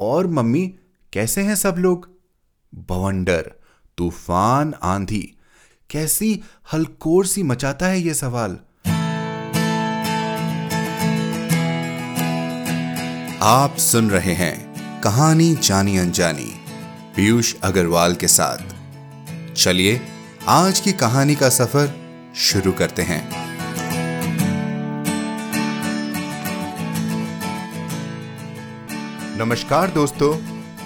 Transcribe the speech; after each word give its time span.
और 0.00 0.26
मम्मी, 0.26 0.74
कैसे 1.12 1.42
हैं 1.42 1.54
सब 1.54 1.74
लोग? 1.78 2.08
बवंडर, 2.74 3.52
तूफ़ान 3.98 4.74
आंधी, 4.82 5.36
कैसी 5.90 6.42
हलकोर 6.72 7.26
सी 7.26 7.42
मचाता 7.42 7.86
है 7.86 8.00
ये 8.00 8.14
सवाल। 8.14 8.58
आप 13.42 13.76
सुन 13.76 14.10
रहे 14.10 14.32
हैं 14.32 14.68
कहानी 15.00 15.54
जानी 15.54 15.98
अनजानी, 15.98 16.52
पीयूष 17.16 17.54
अग्रवाल 17.64 18.14
के 18.14 18.28
साथ। 18.28 18.58
चलिए, 19.54 20.00
आज 20.48 20.80
की 20.80 20.92
कहानी 20.92 21.34
का 21.34 21.48
सफ़र 21.48 21.94
शुरू 22.36 22.72
करते 22.72 23.02
हैं। 23.02 23.47
नमस्कार 29.38 29.90
दोस्तों, 29.90 30.34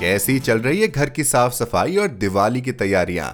कैसी 0.01 0.39
चल 0.39 0.59
रही 0.59 0.81
है 0.81 0.89
घर 0.89 1.11
की 1.11 1.25
साफ़ 1.25 1.53
सफ़ाई 1.53 1.97
और 1.97 2.09
दिवाली 2.09 2.61
की 2.61 2.73
तैयारियाँ? 2.73 3.29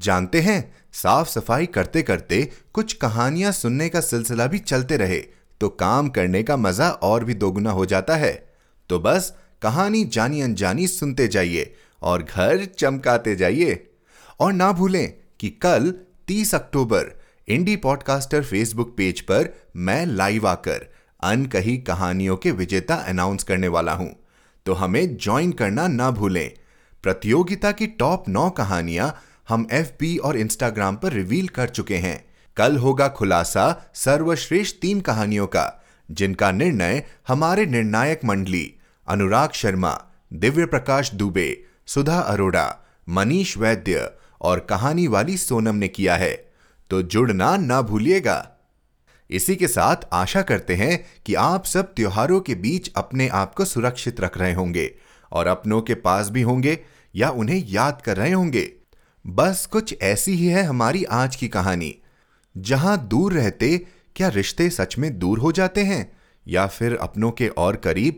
जानते 0.00 0.40
हैं, 0.40 0.72
साफ़ 0.92 1.28
सफ़ाई 1.28 1.66
करते 1.66 2.02
करते 2.02 2.50
कुछ 2.74 2.92
कहानियाँ 2.92 3.52
सुनने 3.52 3.88
का 3.88 4.00
सिलसिला 4.00 4.46
भी 4.46 4.58
चलते 4.58 4.96
रहे 4.96 5.18
तो 5.60 5.68
काम 5.68 6.08
करने 6.08 6.42
का 6.42 6.56
मज़ा 6.56 6.90
और 6.90 7.24
भी 7.24 7.34
दोगुना 7.34 7.70
हो 7.70 7.86
जाता 7.86 8.16
है। 8.16 8.32
तो 8.90 8.98
बस, 8.98 9.34
कहानी 9.62 10.04
जानी 10.04 10.40
अनजानी 10.40 10.86
सुनते 10.86 11.28
जाइए 11.28 11.74
और 12.02 12.22
घर 12.22 12.64
चमकाते 12.78 13.36
जाइए। 13.36 13.86
और 14.40 14.52
ना 14.52 14.72
भूलें 14.72 15.12
कि 15.40 15.50
कल 15.62 15.94
30 16.28 16.54
अक्टूबर, 16.54 17.14
इंडी 17.48 17.76
पॉडकास्टर 17.76 18.44
फेसबुक 18.44 18.94
पेज 18.96 19.20
पर 19.20 19.54
मैं 19.76 20.04
लाइव 20.06 20.48
आकर 20.48 20.92
अनकही 21.22 21.78
कहानियों 21.78 22.36
के 22.36 22.50
विजेता 22.50 22.94
अनाउंस 22.94 23.42
करने 23.42 23.68
वाला 23.68 23.92
हूँ। 23.92 24.23
तो 24.66 24.72
हमें 24.72 25.16
ज्वाइन 25.16 25.52
करना 25.52 25.88
ना 25.88 26.10
भूलें। 26.10 26.50
प्रतियोगिता 27.02 27.72
की 27.72 27.86
टॉप 27.86 28.28
नौ 28.28 28.50
कहानियाँ 28.50 29.20
हम 29.48 29.66
एफ़ 29.72 30.20
और 30.20 30.36
इंस्टाग्राम 30.36 30.96
पर 30.96 31.12
रिवील 31.12 31.48
कर 31.48 31.68
चुके 31.68 31.96
हैं। 31.96 32.24
कल 32.56 32.76
होगा 32.76 33.08
खुलासा 33.08 33.90
सर्वश्रेष्ठ 33.94 34.76
तीन 34.82 35.00
कहानियों 35.00 35.46
का, 35.46 35.84
जिनका 36.10 36.52
निर्णय 36.52 37.06
हमारे 37.28 37.66
निर्णायक 37.66 38.20
मंडली 38.24 38.74
अनुराग 39.08 39.50
शर्मा 39.52 40.04
दिव्य 40.32 40.66
प्रकाश 40.66 41.14
दुबे, 41.14 41.64
सुधा 41.86 42.18
अरोड़ा, 42.18 42.78
मनीष 43.08 43.56
वैद्य 43.58 44.10
और 44.40 44.60
कहानी 44.60 45.06
वाली 45.06 45.36
सोनम 45.36 45.74
ने 45.74 45.88
किया 45.88 46.16
है। 46.16 46.52
तो 46.90 47.02
जुड़ना 47.02 47.56
ना 47.56 47.82
भूलिएगा। 47.82 48.53
इसी 49.30 49.56
के 49.56 49.68
साथ 49.68 49.96
आशा 50.12 50.42
करते 50.42 50.74
हैं 50.74 51.04
कि 51.26 51.34
आप 51.34 51.64
सब 51.64 51.94
त्योहारों 51.94 52.40
के 52.40 52.54
बीच 52.54 52.90
अपने 52.96 53.28
आप 53.28 53.54
को 53.54 53.64
सुरक्षित 53.64 54.20
रख 54.20 54.38
रहे 54.38 54.52
होंगे 54.52 54.94
और 55.32 55.46
अपनों 55.46 55.82
के 55.82 55.94
पास 55.94 56.28
भी 56.28 56.42
होंगे 56.42 56.78
या 57.16 57.30
उन्हें 57.30 57.64
याद 57.66 58.02
कर 58.04 58.16
रहे 58.16 58.32
होंगे। 58.32 58.72
बस 59.26 59.66
कुछ 59.66 60.02
ऐसी 60.02 60.32
ही 60.32 60.46
है 60.46 60.62
हमारी 60.62 61.04
आज 61.04 61.36
की 61.36 61.48
कहानी। 61.48 61.96
जहाँ 62.56 63.08
दूर 63.08 63.32
रहते, 63.32 63.86
क्या 64.16 64.28
रिश्ते 64.28 64.70
सच 64.70 64.98
में 64.98 65.18
दूर 65.18 65.38
हो 65.38 65.52
जाते 65.52 65.80
हैं? 65.80 66.12
या 66.48 66.66
फिर 66.66 66.96
अपनों 66.96 67.30
के 67.30 67.48
और 67.48 67.76
करीब? 67.76 68.16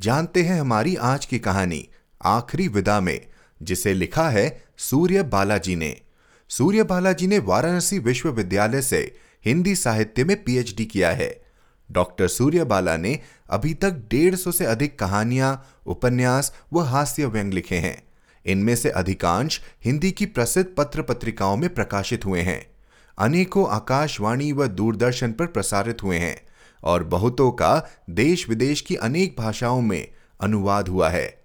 जानते 0.00 0.42
हैं 0.42 0.60
हमारी 0.60 0.96
आज 0.96 1.26
की 1.26 1.38
कहानी, 1.38 1.88
आखिरी 2.24 2.68
विदा 2.68 3.00
में, 3.00 3.26
जिसे 3.62 3.94
लिखा 3.94 4.30
है 4.30 4.64
सूर्य 4.78 5.22
बालाजी 5.22 5.76
ने। 5.76 6.00
सूर्य 6.48 6.82
बालाजी 6.82 7.26
ने 7.26 7.38
वाराणसी 7.38 7.98
विश्वविद्यालय 7.98 8.82
से 8.82 9.18
हिंदी 9.44 9.74
साहित्य 9.74 10.24
में 10.24 10.44
पीएचडी 10.44 10.84
किया 10.84 11.10
है। 11.10 11.42
डॉक्टर 11.92 12.28
सूर्यबाला 12.28 12.96
ने 12.96 13.20
अभी 13.50 13.74
तक 13.74 13.90
डेढ़ 13.90 14.34
सौ 14.34 14.52
से 14.52 14.64
अधिक 14.64 14.98
कहानियाँ, 14.98 15.76
उपन्यास 15.86 16.54
व 16.72 16.80
हास्य 16.80 17.26
व्यंग 17.26 17.52
लिखे 17.52 17.76
हैं। 17.76 18.02
इनमें 18.46 18.76
से 18.76 18.90
अधिकांश 18.90 19.60
हिंदी 19.84 20.10
की 20.10 20.26
प्रसिद्ध 20.26 20.70
पत्र 20.78 21.02
पत्रिकाओं 21.02 21.56
में 21.56 21.74
प्रकाशित 21.74 22.24
हुए 22.24 22.40
हैं। 22.40 22.66
अनेकों 23.18 23.68
आकाशवाणी 23.68 24.52
व 24.52 24.66
दूरदर्शन 24.66 25.32
पर 25.32 25.46
प्रसारित 25.46 26.02
हुए 26.02 26.18
हैं 26.18 26.40
और 26.84 27.04
बहुतों 27.04 27.50
का 27.50 27.90
देश 28.10 28.48
विदेश 28.48 28.80
की 28.80 28.96
अनेक 28.96 29.36
भाषाओं 29.38 29.80
में 29.80 30.08
अनुवाद 30.40 30.88
हुआ 30.88 31.08
है। 31.08 31.42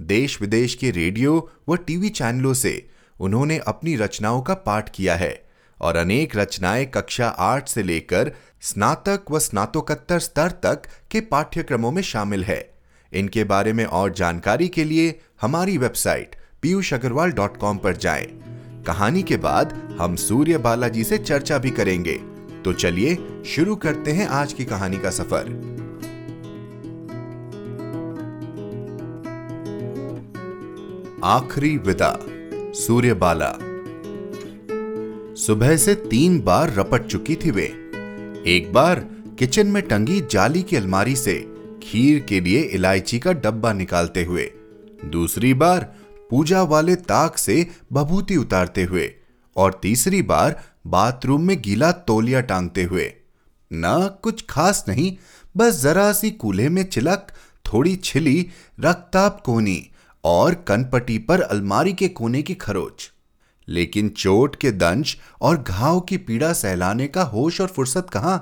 देश 0.00 0.40
विदेश 0.40 0.74
के 0.74 0.90
रेडियो 0.90 1.50
व 1.68 1.76
टीवी 1.76 2.08
चैनलों 2.08 2.54
से 2.54 2.88
उन्होंने 3.20 3.58
अपनी 3.58 3.96
रचनाओं 3.96 4.42
का 4.42 4.54
पाठ 4.54 4.90
किया 4.94 5.16
है। 5.16 5.47
और 5.80 5.96
अनेक 5.96 6.36
रचनाएँ 6.36 6.84
कक्षा 6.84 7.28
आठ 7.28 7.68
से 7.68 7.82
लेकर 7.82 8.32
स्नातक 8.60 9.30
व 9.30 9.38
स्नातकोत्तर 9.38 10.18
स्तर 10.18 10.50
तक 10.50 10.82
के 11.10 11.20
पाठ्यक्रमों 11.20 11.92
में 11.92 12.02
शामिल 12.02 12.44
है। 12.44 12.74
इनके 13.12 13.44
बारे 13.44 13.72
में 13.72 13.84
और 13.84 14.12
जानकारी 14.12 14.68
के 14.68 14.84
लिए 14.84 15.20
हमारी 15.40 15.78
website 15.78 16.36
Piyush 16.62 16.94
Agarwal 16.94 17.32
dot 17.32 17.56
com 17.56 17.78
पर 17.78 17.96
जाए। 17.96 18.26
कहानी 18.86 19.22
के 19.22 19.36
बाद 19.36 19.72
हम 20.00 20.16
सूर्य 20.16 20.58
बालाजी 20.58 21.04
से 21.04 21.18
चर्चा 21.18 21.58
भी 21.58 21.70
करेंगे। 21.70 22.14
तो 22.64 22.72
चलिए 22.72 23.42
शुरू 23.46 23.76
करते 23.76 24.12
हैं 24.12 24.26
आज 24.26 24.52
की 24.52 24.64
कहानी 24.64 24.98
का 24.98 25.10
सफ़र। 25.10 25.78
आखिरी 31.24 31.76
विदा 31.78 32.18
सूर्यबाला 32.74 33.48
सुबह 35.38 35.76
से 35.76 35.94
तीन 35.94 36.40
बार 36.40 36.72
रपट 36.74 37.06
चुकी 37.06 37.34
थी 37.36 37.50
वे। 37.50 37.64
एक 38.46 38.70
बार 38.72 39.00
किचन 39.38 39.66
में 39.66 39.82
टंगी 39.82 40.20
जाली 40.30 40.62
की 40.62 40.76
अलमारी 40.76 41.16
से 41.16 41.34
खीर 41.82 42.18
के 42.20 42.40
लिए 42.40 42.60
इलायची 42.60 43.18
का 43.18 43.32
डब्बा 43.32 43.72
निकालते 43.72 44.24
हुए, 44.24 44.50
दूसरी 45.04 45.52
बार 45.54 45.82
पूजा 46.30 46.62
वाले 46.62 46.94
ताक 46.96 47.36
से 47.38 47.66
बभूति 47.92 48.36
उतारते 48.36 48.82
हुए, 48.82 49.10
और 49.56 49.78
तीसरी 49.82 50.22
बार 50.22 50.60
बाथरूम 50.86 51.42
में 51.42 51.60
गीला 51.62 51.90
तोलिया 51.92 52.40
टांगते 52.40 52.82
हुए। 52.82 53.12
ना 53.70 54.06
कुछ 54.22 54.44
खास 54.50 54.84
नहीं, 54.88 55.16
बस 55.56 55.80
जरा 55.82 56.12
सी 56.12 56.30
कूल्हे 56.30 56.68
में 56.68 56.82
चिलक 56.84 57.26
थोड़ी 57.66 57.94
छिली 57.96 58.48
रक्ताप 58.80 59.40
कोनी 59.44 59.90
और 60.24 60.54
कनपटी 60.68 61.18
पर 61.18 61.40
अलमारी 61.40 61.92
के 61.92 62.08
कोने 62.08 62.42
की 62.42 62.54
खरोच। 62.54 63.10
लेकिन 63.68 64.08
चोट 64.08 64.56
के 64.56 64.70
दंश 64.72 65.16
और 65.40 65.56
घाव 65.58 66.00
की 66.00 66.16
पीड़ा 66.18 66.52
सहलाने 66.52 67.06
का 67.08 67.22
होश 67.24 67.60
और 67.60 67.68
फुर्सत 67.68 68.10
कहाँ? 68.12 68.38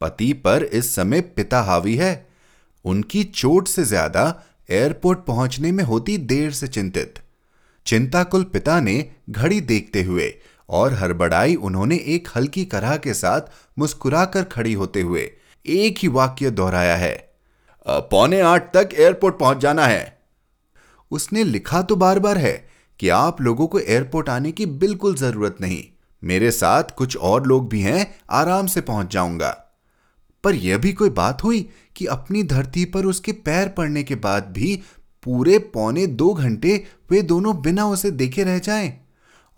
पति 0.00 0.32
पर 0.34 0.62
इस 0.64 0.94
समय 0.94 1.20
पिता 1.20 1.60
हावी 1.62 1.96
है। 1.96 2.14
उनकी 2.84 3.24
चोट 3.24 3.68
से 3.68 3.84
ज़्यादा 3.84 4.24
एयरपोर्ट 4.68 5.18
पहुँचने 5.26 5.72
में 5.72 5.84
होती 5.84 6.16
देर 6.18 6.50
से 6.52 6.68
चिंतित। 6.68 7.18
चिंताकुल 7.86 8.44
पिता 8.44 8.78
ने 8.80 9.04
घड़ी 9.30 9.60
देखते 9.62 10.02
हुए 10.02 10.32
और 10.68 10.94
हड़बड़ाई 10.94 11.54
उन्होंने 11.56 11.96
एक 12.06 12.28
हल्की 12.36 12.64
करह 12.64 12.96
के 12.96 13.14
साथ 13.14 13.50
मुस्कुराकर 13.78 14.44
खड़ी 14.44 14.72
होते 14.72 15.00
हुए 15.00 15.30
एक 15.64 15.98
ही 15.98 16.08
वाक्य 16.08 16.50
दोहराया 16.50 16.96
है 16.96 17.14
पौने 17.86 18.40
आठ 18.40 18.72
तक 18.74 18.94
एयरपोर्ट 18.94 19.38
पहुँच 19.38 19.58
जाना 19.58 19.86
है। 19.86 20.20
उसने 21.10 21.44
लिखा 21.44 21.82
तो 21.82 21.96
बार 21.96 22.18
बार 22.18 22.38
है 22.38 22.54
कि 23.02 23.08
आप 23.08 23.40
लोगों 23.40 23.66
को 23.66 23.78
एयरपोर्ट 23.78 24.28
आने 24.28 24.52
की 24.52 24.66
बिल्कुल 24.66 25.14
ज़रूरत 25.14 25.56
नहीं। 25.60 25.84
मेरे 26.22 26.50
साथ 26.50 26.82
कुछ 26.96 27.16
और 27.16 27.46
लोग 27.46 27.68
भी 27.68 27.80
हैं, 27.80 28.14
आराम 28.30 28.66
से 28.66 28.80
पहुँच 28.80 29.12
जाऊँगा। 29.12 29.50
पर 30.44 30.54
यह 30.54 30.78
भी 30.78 30.92
कोई 30.92 31.10
बात 31.10 31.44
हुई 31.44 31.68
कि 31.96 32.06
अपनी 32.06 32.42
धरती 32.42 32.84
पर 32.84 33.06
उसके 33.06 33.32
पैर 33.32 33.68
पड़ने 33.68 34.02
के 34.02 34.14
बाद 34.14 34.52
भी 34.52 34.82
पूरे 35.22 35.58
पौने 35.58 36.06
दो 36.06 36.32
घंटे 36.34 36.84
वे 37.10 37.22
दोनों 37.22 37.60
बिना 37.62 37.86
उसे 37.86 38.10
देखे 38.10 38.44
रह 38.44 38.58
जाएँ? 38.58 39.00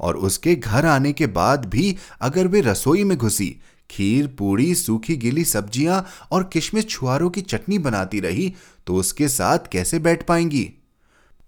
और 0.00 0.16
उसके 0.16 0.54
घर 0.54 0.86
आने 0.86 1.12
के 1.12 1.26
बाद 1.26 1.64
भी 1.64 1.96
अगर 2.20 2.46
वे 2.46 2.60
रसोई 2.60 3.04
में 3.04 3.18
घुसी, 3.18 3.56
खीर, 3.90 4.26
पूड़ी, 4.26 4.74
सूखी 4.74 5.16
गीली 5.16 5.44
सब्ज़ियाँ 5.44 6.06
और 6.30 6.50
किशमिश 6.52 6.86
छुआरों 6.86 7.30
की 7.30 7.40
चटनी 7.40 7.78
बनाती 7.78 8.20
रही 8.20 8.54
तो 8.86 8.94
उसके 8.94 9.28
साथ 9.28 9.58
कैसे 9.72 9.98
बैठ 9.98 10.26
पाएँगी? 10.26 10.70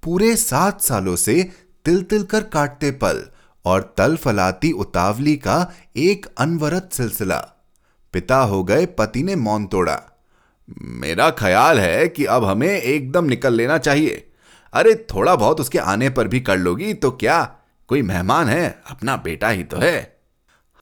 पूरे 0.02 0.36
सात 0.36 0.80
सालों 0.80 1.16
से 1.16 1.65
तिल 1.86 2.02
तिल 2.02 2.22
कर 2.22 2.42
काटते 2.42 2.90
पल 2.90 3.24
और 3.64 3.94
तल 3.96 4.16
फलाती 4.16 4.72
उतावली 4.72 5.36
का 5.36 5.72
एक 5.96 6.26
अनवरत 6.38 6.90
सिलसिला। 6.92 7.38
पिता 8.12 8.36
हो 8.36 8.64
गए, 8.64 8.86
पति 8.86 9.22
ने 9.22 9.36
मौन 9.36 9.66
तोड़ा। 9.66 10.02
मेरा 10.82 11.30
ख्याल 11.30 11.80
है 11.80 12.08
कि 12.08 12.24
अब 12.24 12.44
हमें 12.44 12.80
एकदम 12.80 13.24
निकल 13.24 13.54
लेना 13.54 13.78
चाहिए। 13.78 14.32
अरे 14.72 15.06
थोड़ा 15.14 15.36
बहुत 15.36 15.60
उसके 15.60 15.78
आने 15.78 16.10
पर 16.10 16.28
भी 16.28 16.40
कर 16.40 16.56
लोगी 16.56 16.94
तो 16.94 17.10
क्या? 17.10 17.56
कोई 17.88 18.02
मेहमान 18.02 18.48
है? 18.48 18.82
अपना 18.90 19.16
बेटा 19.16 19.48
ही 19.48 19.64
तो 19.64 19.76
है। 19.76 20.20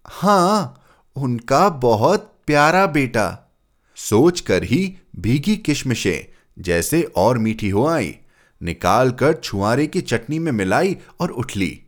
हाँ, 0.07 0.83
उनका 1.17 1.69
बहुत 1.69 2.39
प्यारा 2.47 2.87
बेटा। 2.87 3.57
सोचकर 3.97 4.62
ही 4.62 4.97
भीगी 5.17 5.57
किशमिशें 5.57 6.35
जैसे 6.59 7.03
और 7.03 7.39
मीठी 7.39 7.71
हो 7.71 7.87
आई। 7.87 8.19
निकालकर 8.64 9.32
छुआरे 9.32 9.87
की 9.87 10.00
चटनी 10.00 10.38
में 10.38 10.52
मिलाई 10.52 10.96
और 11.20 11.31
उठ 11.31 11.56
ली। 11.56 11.81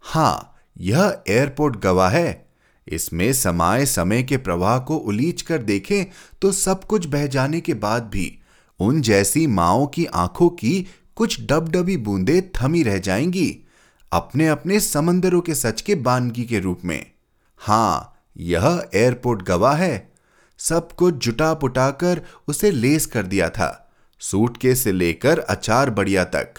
हाँ, 0.00 0.54
यह 0.78 1.22
एयरपोर्ट 1.28 1.76
गवाह 1.76 2.10
है। 2.10 2.48
इसमें 2.88 3.32
समाये 3.32 3.86
समय 3.86 4.22
के 4.22 4.36
प्रवाह 4.36 4.78
को 4.78 4.96
उलीच 4.96 5.42
कर 5.42 5.58
देखें 5.58 6.04
तो 6.42 6.52
सब 6.52 6.84
कुछ 6.84 7.06
बह 7.06 7.26
जाने 7.26 7.60
के 7.60 7.74
बाद 7.74 8.02
भी 8.02 8.38
उन 8.80 9.00
जैसी 9.00 9.46
माओ 9.46 9.86
की 9.86 10.04
आँखों 10.04 10.48
की 10.48 10.86
कुछ 11.14 11.40
डबडबी 11.40 11.96
बूंदे 11.96 12.50
थमी 12.56 12.82
रह 12.82 12.98
जाएँगी 12.98 13.66
अपने 14.12 14.48
अपने 14.48 14.80
समंदरों 14.80 15.40
के 15.40 15.54
सच 15.54 15.80
के 15.80 15.94
बानगी 15.94 16.44
के 16.44 16.58
रूप 16.58 16.80
में। 16.84 17.10
हाँ, 17.56 18.14
यह 18.36 18.88
एयरपोर्ट 18.94 19.42
गवाह 19.42 19.76
है। 19.76 20.12
सब 20.58 20.92
कुछ 20.92 21.14
जुटा 21.14 21.54
पुटा 21.54 21.90
कर 21.90 22.22
उसे 22.48 22.70
लेस 22.70 23.06
कर 23.06 23.22
दिया 23.22 23.50
था। 23.50 23.87
सूटकेस 24.20 24.84
से 24.84 24.92
लेकर 24.92 25.38
अचार 25.38 25.90
बढ़िया 25.90 26.24
तक। 26.24 26.54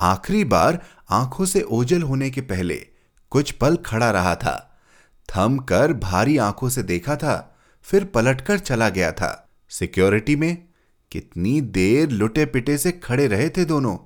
आखिरी 0.00 0.44
बार 0.44 0.82
आँखों 1.10 1.44
से 1.44 1.62
ओझल 1.62 2.02
होने 2.02 2.30
के 2.30 2.40
पहले 2.40 2.86
कुछ 3.30 3.50
पल 3.50 3.76
खड़ा 3.76 4.10
रहा 4.10 4.34
था। 4.34 4.80
थम 5.28 5.58
कर 5.58 5.92
भारी 5.92 6.36
आँखों 6.38 6.68
से 6.68 6.82
देखा 6.82 7.16
था, 7.16 7.56
फिर 7.82 8.04
पलटकर 8.04 8.58
चला 8.58 8.88
गया 8.88 9.12
था। 9.12 9.48
सिक्योरिटी 9.68 10.36
में 10.36 10.64
कितनी 11.12 11.60
देर 11.60 12.10
लुटे 12.10 12.46
पिटे 12.46 12.78
से 12.78 12.92
खड़े 12.92 13.26
रहे 13.26 13.48
थे 13.48 13.64
दोनों। 13.64 13.96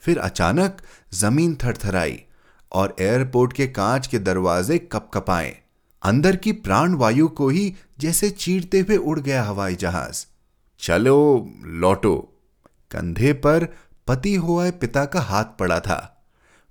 फिर 0.00 0.18
अचानक 0.18 0.76
ज़मीन 1.14 1.54
थरथराई 1.54 2.22
और 2.72 2.96
एयरपोर्ट 3.00 3.52
के 3.52 3.66
कांच 3.66 4.06
के 4.06 4.18
दरवाजे 4.18 4.78
कपकपाए। 4.78 5.58
अंदर 6.02 6.36
की 6.36 6.52
प्राण 6.52 6.94
वायु 6.94 7.28
को 7.28 7.48
ही 7.48 7.74
जैसे 7.98 8.30
चीरते 8.30 8.80
हुए 8.80 8.96
उड़ 8.96 9.20
गया 9.20 9.42
हवाई 9.42 9.74
जहाज़। 9.74 10.26
चलो, 10.80 11.50
लौटो। 11.64 12.16
कंधे 12.90 13.32
पर 13.32 13.66
पति 14.06 14.34
हुआ 14.34 14.70
पिता 14.70 15.04
का 15.04 15.20
हाथ 15.20 15.44
पड़ा 15.44 15.80
था। 15.80 16.24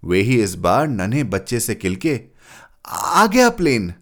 वे 0.03 0.21
ही 0.21 0.41
इस 0.43 0.55
बार 0.55 0.87
नन्हे 0.87 1.23
बच्चे 1.23 1.59
से 1.59 1.75
किलके, 1.75 2.19
आ 2.87 3.25
गया 3.27 3.49
प्लेन! 3.49 3.93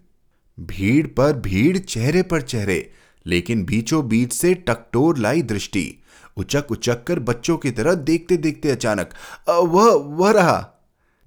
भीड़ 0.59 1.07
पर 1.07 1.33
भीड़, 1.33 1.77
चेहरे 1.77 2.21
पर 2.23 2.41
चेहरे, 2.41 2.91
लेकिन 3.25 3.63
बीचों 3.65 4.07
बीच 4.07 4.33
से 4.33 4.53
टकटोर 4.53 5.17
लाई 5.17 5.41
दृष्टि। 5.41 5.99
उचक 6.37 6.71
उचक 6.71 7.03
कर 7.03 7.19
बच्चों 7.19 7.57
की 7.57 7.71
तरह 7.71 7.93
देखते 7.93 8.37
देखते 8.37 8.69
अचानक 8.69 9.09
वह 9.49 9.93
वह 10.15 10.31
रहा! 10.31 10.69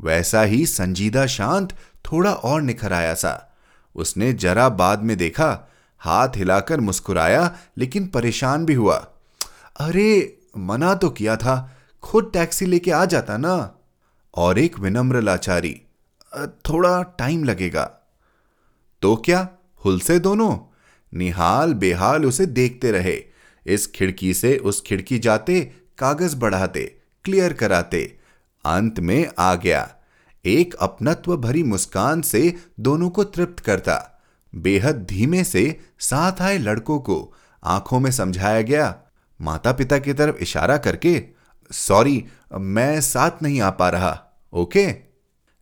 वैसा 0.00 0.43
ही 0.43 0.67
संजीदा 0.67 1.26
शांत 1.26 1.73
थोड़ा 2.05 2.32
और 2.32 2.62
निखर 2.62 2.93
आया 2.93 3.14
सा। 3.14 3.56
उसने 3.96 4.32
जरा 4.32 4.69
बाद 4.69 5.02
में 5.02 5.17
देखा 5.17 5.69
हाथ 5.98 6.28
हिलाकर 6.37 6.81
मुस्कुराया, 6.81 7.56
लेकिन 7.78 8.06
परेशान 8.06 8.66
भी 8.66 8.75
हुआ। 8.75 9.08
अरे, 9.81 10.38
मना 10.58 10.94
तो 10.94 11.10
किया 11.10 11.37
था, 11.37 11.76
खुद 12.02 12.31
टैक्सी 12.32 12.66
लेके 12.66 12.90
आ 12.90 13.04
जाता 13.04 13.37
ना? 13.37 13.75
और 14.34 14.58
एक 14.58 14.78
विनम्र 14.78 15.20
लाचारी। 15.20 15.82
थोड़ा 16.38 17.02
टाइम 17.02 17.44
लगेगा। 17.44 17.84
तो 19.02 19.16
क्या, 19.16 19.48
हुल 19.84 20.00
से 20.00 20.19
दोनों? 20.19 20.58
निहाल 21.14 21.75
बेहाल 21.75 22.26
उसे 22.26 22.46
देखते 22.46 22.90
रहे। 22.90 23.22
इस 23.66 23.87
खिड़की 23.87 24.34
से 24.34 24.58
उस 24.58 24.82
खिड़की 24.87 25.19
जाते, 25.19 25.72
कागज़ 25.99 26.37
बढ़ाते, 26.37 27.00
क्लियर 27.25 27.52
कराते। 27.52 28.19
अंत 28.64 29.00
में 29.00 29.31
आ 29.38 29.54
गया। 29.54 29.94
एक 30.44 30.75
अपनत्व 30.75 31.37
भरी 31.37 31.62
मुस्कान 31.62 32.22
से 32.22 32.56
दोनों 32.81 33.10
को 33.10 33.25
तृप्त 33.25 33.60
करता। 33.60 34.15
बेहद 34.56 35.06
धीमे 35.11 35.44
से 35.44 35.81
साथ 35.99 36.43
आए 36.43 36.58
लड़कों 36.58 36.99
को 36.99 37.35
आँखों 37.64 38.00
में 38.00 38.11
समझाया 38.11 38.62
गया। 38.62 38.99
माता 39.41 39.73
पिता 39.73 39.99
की 39.99 40.12
तरफ़ 40.12 40.37
इशारा 40.37 40.76
करके, 40.76 41.25
सॉरी, 41.73 42.25
मैं 42.58 43.00
साथ 43.00 43.31
नहीं 43.43 43.61
आ 43.61 43.70
पा 43.70 43.88
रहा, 43.88 44.25
ओके? 44.53 44.94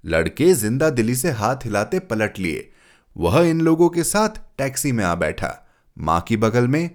लड़के 0.05 0.55
ज़िंदा 0.55 0.91
दिली 0.91 1.15
से 1.15 1.31
हाथ 1.31 1.57
हिलाते 1.57 1.99
पलट 1.99 2.39
लिए। 2.39 2.73
वह 3.17 3.41
इन 3.41 3.61
लोगों 3.61 3.89
के 3.89 4.05
साथ 4.05 4.29
टैक्सी 4.59 4.93
में 4.93 5.05
आ 5.05 5.15
बैठा। 5.15 5.69
माँ 5.99 6.21
की 6.21 6.37
बगल 6.37 6.69
में, 6.69 6.91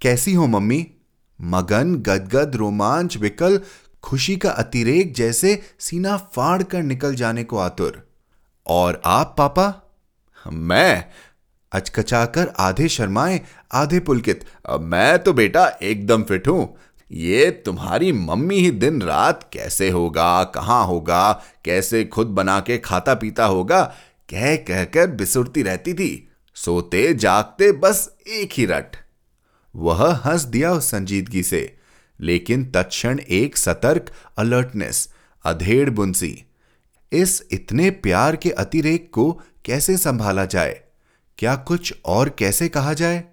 कैसी 0.00 0.34
हो 0.34 0.46
मम्मी? 0.46 0.90
मगन, 1.40 1.94
गदगद, 1.94 2.56
रोमांच, 2.56 3.16
विकल, 3.16 3.60
खुशी 4.02 4.36
का 4.36 4.50
अतिरेक 4.50 5.14
जैसे 5.14 5.62
सीना 5.78 6.16
फाड़ 6.16 6.62
कर 6.62 6.82
निकल 6.82 7.14
जाने 7.14 7.44
को 7.44 7.58
आतुर। 7.58 8.08
और 8.66 9.02
आप, 9.04 9.34
पापा? 9.38 9.80
मैं? 10.52 11.04
अचकचाकर 11.74 12.52
आधे 12.58 12.88
शर्माए, 12.88 13.40
आधे 13.72 14.00
पुलकित 14.00 14.44
मैं 14.70 15.18
तो 15.18 15.32
बेटा 15.32 15.68
एकदम 15.82 16.22
फिट 16.22 16.48
हूँ। 16.48 16.76
ये 17.12 17.50
तुम्हारी 17.50 18.12
मम्मी 18.12 18.56
ही 18.56 18.70
दिन 18.70 19.02
रात 19.02 19.50
कैसे 19.52 19.90
होगा, 19.90 20.44
कहाँ 20.44 20.86
होगा, 20.86 21.42
कैसे 21.64 22.04
खुद 22.04 22.26
बना 22.26 22.60
के 22.60 22.78
खाता 22.78 23.14
पीता 23.14 23.44
होगा? 23.44 23.94
कह 24.30 24.56
कहकर 24.56 25.06
बिसुरती 25.06 25.62
रहती 25.62 25.94
थी। 25.94 26.28
सोते, 26.54 27.14
जागते, 27.14 27.72
बस 27.72 28.16
एक 28.28 28.50
ही 28.52 28.66
रट। 28.66 28.96
वह 29.76 30.14
हंस 30.14 30.42
दिया 30.42 30.72
उस 30.72 30.90
संजीदगी 30.90 31.42
से। 31.42 31.76
लेकिन 32.20 32.64
तत्क्षण 32.64 33.18
एक 33.18 33.56
सतर्क, 33.56 34.06
अलर्टनेस, 34.38 35.08
अधेड़ 35.44 35.90
बुंसी। 35.90 36.44
इस 37.12 37.42
इतने 37.50 37.90
प्यार 37.90 38.36
के 38.36 38.50
अतिरेक 38.50 39.10
को 39.12 39.40
कैसे 39.64 39.96
संभाला 39.96 40.44
जाए? 40.44 40.83
क्या 41.44 41.56
कुछ 41.56 41.94
और 42.04 42.28
कैसे 42.28 42.68
कहा 42.68 42.92
जाए? 42.92 43.24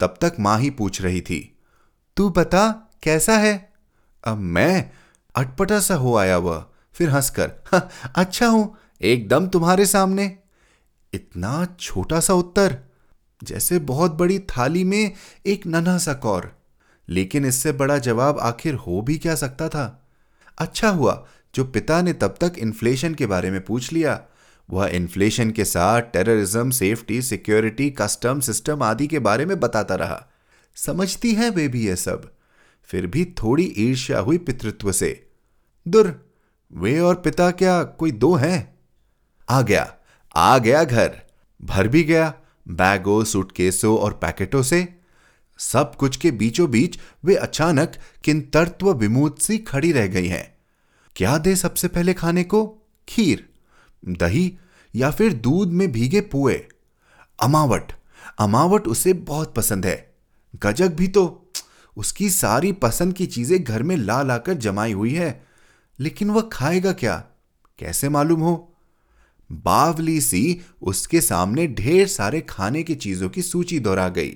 तब 0.00 0.14
तक 0.20 0.32
माँ 0.40 0.58
ही 0.58 0.70
पूछ 0.70 1.02
रही 1.02 1.20
थी 1.20 1.56
तू 2.16 2.28
बता 2.30 2.68
कैसा 3.02 3.36
है? 3.38 3.72
अब 4.24 4.36
मैं? 4.36 4.90
अटपटा 5.34 5.80
सा 5.80 5.94
हो 5.94 6.16
आया 6.16 6.38
वह 6.38 6.64
फिर 6.92 7.10
हंसकर 7.10 7.52
हाँ, 7.72 7.88
अच्छा 8.16 8.46
हूँ 8.46 8.76
एकदम 9.02 9.46
तुम्हारे 9.48 9.86
सामने। 9.86 10.38
इतना 11.14 11.76
छोटा 11.80 12.20
सा 12.20 12.34
उत्तर 12.34 12.78
जैसे 13.44 13.78
बहुत 13.78 14.12
बड़ी 14.12 14.38
थाली 14.38 14.84
में 14.84 15.12
एक 15.46 15.66
नन्हा 15.66 15.98
सा 15.98 16.14
कौर 16.14 16.52
लेकिन 17.08 17.44
इससे 17.44 17.72
बड़ा 17.72 17.98
जवाब 17.98 18.38
आखिर 18.38 18.74
हो 18.74 19.00
भी 19.00 19.18
क्या 19.18 19.34
सकता 19.34 19.68
था? 19.68 20.06
अच्छा 20.58 20.88
हुआ 20.88 21.26
जो 21.54 21.64
पिता 21.64 22.02
ने 22.02 22.12
तब 22.12 22.34
तक 22.40 22.52
इन्फ्लेशन 22.58 23.14
के 23.14 23.26
बारे 23.26 23.50
में 23.50 23.64
पूछ 23.64 23.92
लिया 23.92 24.20
वह 24.70 24.86
इन्फ्लेशन 24.86 25.50
के 25.50 25.64
साथ 25.64 26.02
terrorism 26.02 26.70
safety 26.70 27.22
security 27.22 27.90
custom 27.90 28.40
system 28.40 28.82
आदि 28.82 29.06
के 29.06 29.18
बारे 29.18 29.46
में 29.46 29.60
बताता 29.60 29.94
रहा। 29.94 30.26
समझती 30.74 31.34
है 31.34 31.50
वे 31.50 31.68
भी 31.68 31.86
यह 31.86 31.94
सब। 31.94 32.34
फिर 32.84 33.06
भी 33.06 33.24
थोड़ी 33.24 33.74
ईर्ष्या 33.78 34.18
हुई 34.18 34.38
पितृत्व 34.38 34.92
से। 34.92 35.30
दुर, 35.88 36.32
वे 36.72 37.00
और 37.00 37.14
पिता 37.14 37.50
क्या 37.50 37.82
कोई 37.82 38.10
दो 38.10 38.34
हैं? 38.34 38.78
आ 39.50 39.62
गया 39.62 39.94
आ 40.36 40.58
गया 40.58 40.84
घर। 40.84 41.20
भर 41.62 41.88
भी 41.88 42.04
गया, 42.04 42.34
बैगों, 42.68 43.24
सूटकेसों 43.24 43.98
और 43.98 44.12
पैकेटों 44.12 44.62
से। 44.62 44.98
सब 45.58 45.94
कुछ 45.94 46.16
के 46.16 46.30
बीचों 46.30 46.70
बीच 46.70 46.98
वे 47.24 47.34
अचानक 47.34 47.92
किन 48.24 48.40
तत्व 48.40 48.92
विमूत 48.92 49.42
सी 49.42 49.58
खड़ी 49.58 49.92
रह 49.92 50.06
गई 50.06 50.26
हैं। 50.26 50.58
क्या 51.16 51.38
दे 51.38 51.56
सबसे 51.56 51.88
पहले 51.88 52.14
खाने 52.14 52.44
को? 52.44 52.88
खीर। 53.08 53.47
दही 54.04 54.58
या 54.94 55.10
फिर 55.10 55.32
दूध 55.32 55.68
में 55.68 55.92
भीगे 55.92 56.20
पुए। 56.20 56.66
अमावट। 57.42 57.92
अमावट 58.38 58.88
उसे 58.88 59.12
बहुत 59.12 59.54
पसंद 59.54 59.86
है। 59.86 60.14
गजक 60.62 60.88
भी 60.88 61.08
तो 61.08 61.52
उसकी 61.96 62.30
सारी 62.30 62.72
पसंद 62.72 63.14
की 63.14 63.26
चीज़ें 63.26 63.64
घर 63.64 63.82
में 63.82 63.96
ला 63.96 64.22
लाकर 64.22 64.54
जमाई 64.54 64.92
हुई 64.92 65.14
है। 65.14 65.46
लेकिन 66.00 66.30
वह 66.30 66.48
खाएगा 66.52 66.92
क्या? 66.92 67.24
कैसे 67.78 68.08
मालूम 68.08 68.40
हो? 68.40 68.74
बावली 69.52 70.20
सी 70.20 70.60
उसके 70.82 71.20
सामने 71.20 71.66
ढेर 71.66 72.06
सारे 72.06 72.40
खाने 72.40 72.82
की 72.82 72.94
चीज़ों 72.94 73.28
की 73.28 73.42
सूची 73.42 73.80
दोहरा 73.80 74.08
गई। 74.08 74.34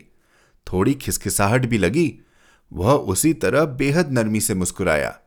थोड़ी 0.72 0.94
खिसखिसाहट 0.94 1.66
भी 1.66 1.78
लगी। 1.78 2.18
वह 2.72 2.92
उसी 2.92 3.34
तरह 3.34 3.64
बेहद 3.64 4.12
नरमी 4.12 4.40
से 4.40 4.54
मुस्कुराया। 4.54 5.18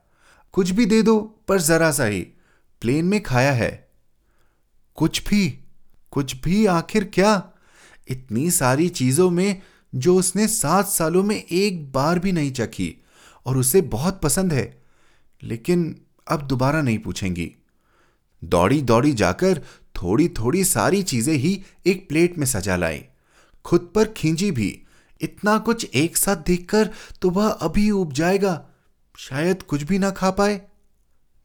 कुछ 0.51 0.69
भी 0.69 0.85
दे 0.85 1.01
दो, 1.01 1.39
पर 1.47 1.61
जरा 1.61 1.91
सा 1.91 2.05
ही। 2.05 2.21
प्लेन 2.81 3.05
में 3.05 3.23
खाया 3.23 3.51
है। 3.51 3.84
कुछ 4.97 5.27
भी 5.29 5.47
कुछ 6.13 6.35
भी 6.41 6.65
आखिर 6.65 7.03
क्या? 7.03 7.51
इतनी 8.07 8.49
सारी 8.51 8.87
चीज़ों 8.89 9.29
में 9.29 9.61
जो 9.93 10.15
उसने 10.15 10.47
सात 10.47 10.87
सालों 10.87 11.23
में 11.23 11.35
एक 11.35 11.91
बार 11.91 12.19
भी 12.19 12.31
नहीं 12.31 12.51
चखी 12.51 12.95
और 13.45 13.57
उसे 13.57 13.81
बहुत 13.81 14.21
पसंद 14.21 14.53
है, 14.53 14.81
लेकिन 15.41 15.95
अब 16.27 16.41
दोबारा 16.41 16.81
नहीं 16.81 16.99
पूछेंगी। 16.99 17.51
दौड़ी 18.41 18.81
दौड़ी 18.81 19.13
जाकर 19.13 19.61
थोड़ी 19.95 20.27
थोड़ी 20.29 20.63
सारी 20.63 21.03
चीज़ें 21.03 21.33
ही 21.33 21.61
एक 21.85 22.07
प्लेट 22.09 22.37
में 22.37 22.45
सजा 22.45 22.75
लाई। 22.75 23.03
खुद 23.65 23.91
पर 23.95 24.07
खींची 24.07 24.51
भी, 24.51 24.81
इतना 25.21 25.57
कुछ 25.57 25.89
एक 25.95 26.17
साथ 26.17 26.35
देखकर 26.37 26.89
तो 27.21 27.29
वह 27.29 27.47
अभी 27.47 27.89
उब 27.91 28.13
जाएगा, 28.13 28.61
शायद 29.15 29.63
कुछ 29.63 29.83
भी 29.83 29.99
ना 29.99 30.11
खा 30.11 30.31
पाए। 30.31 30.61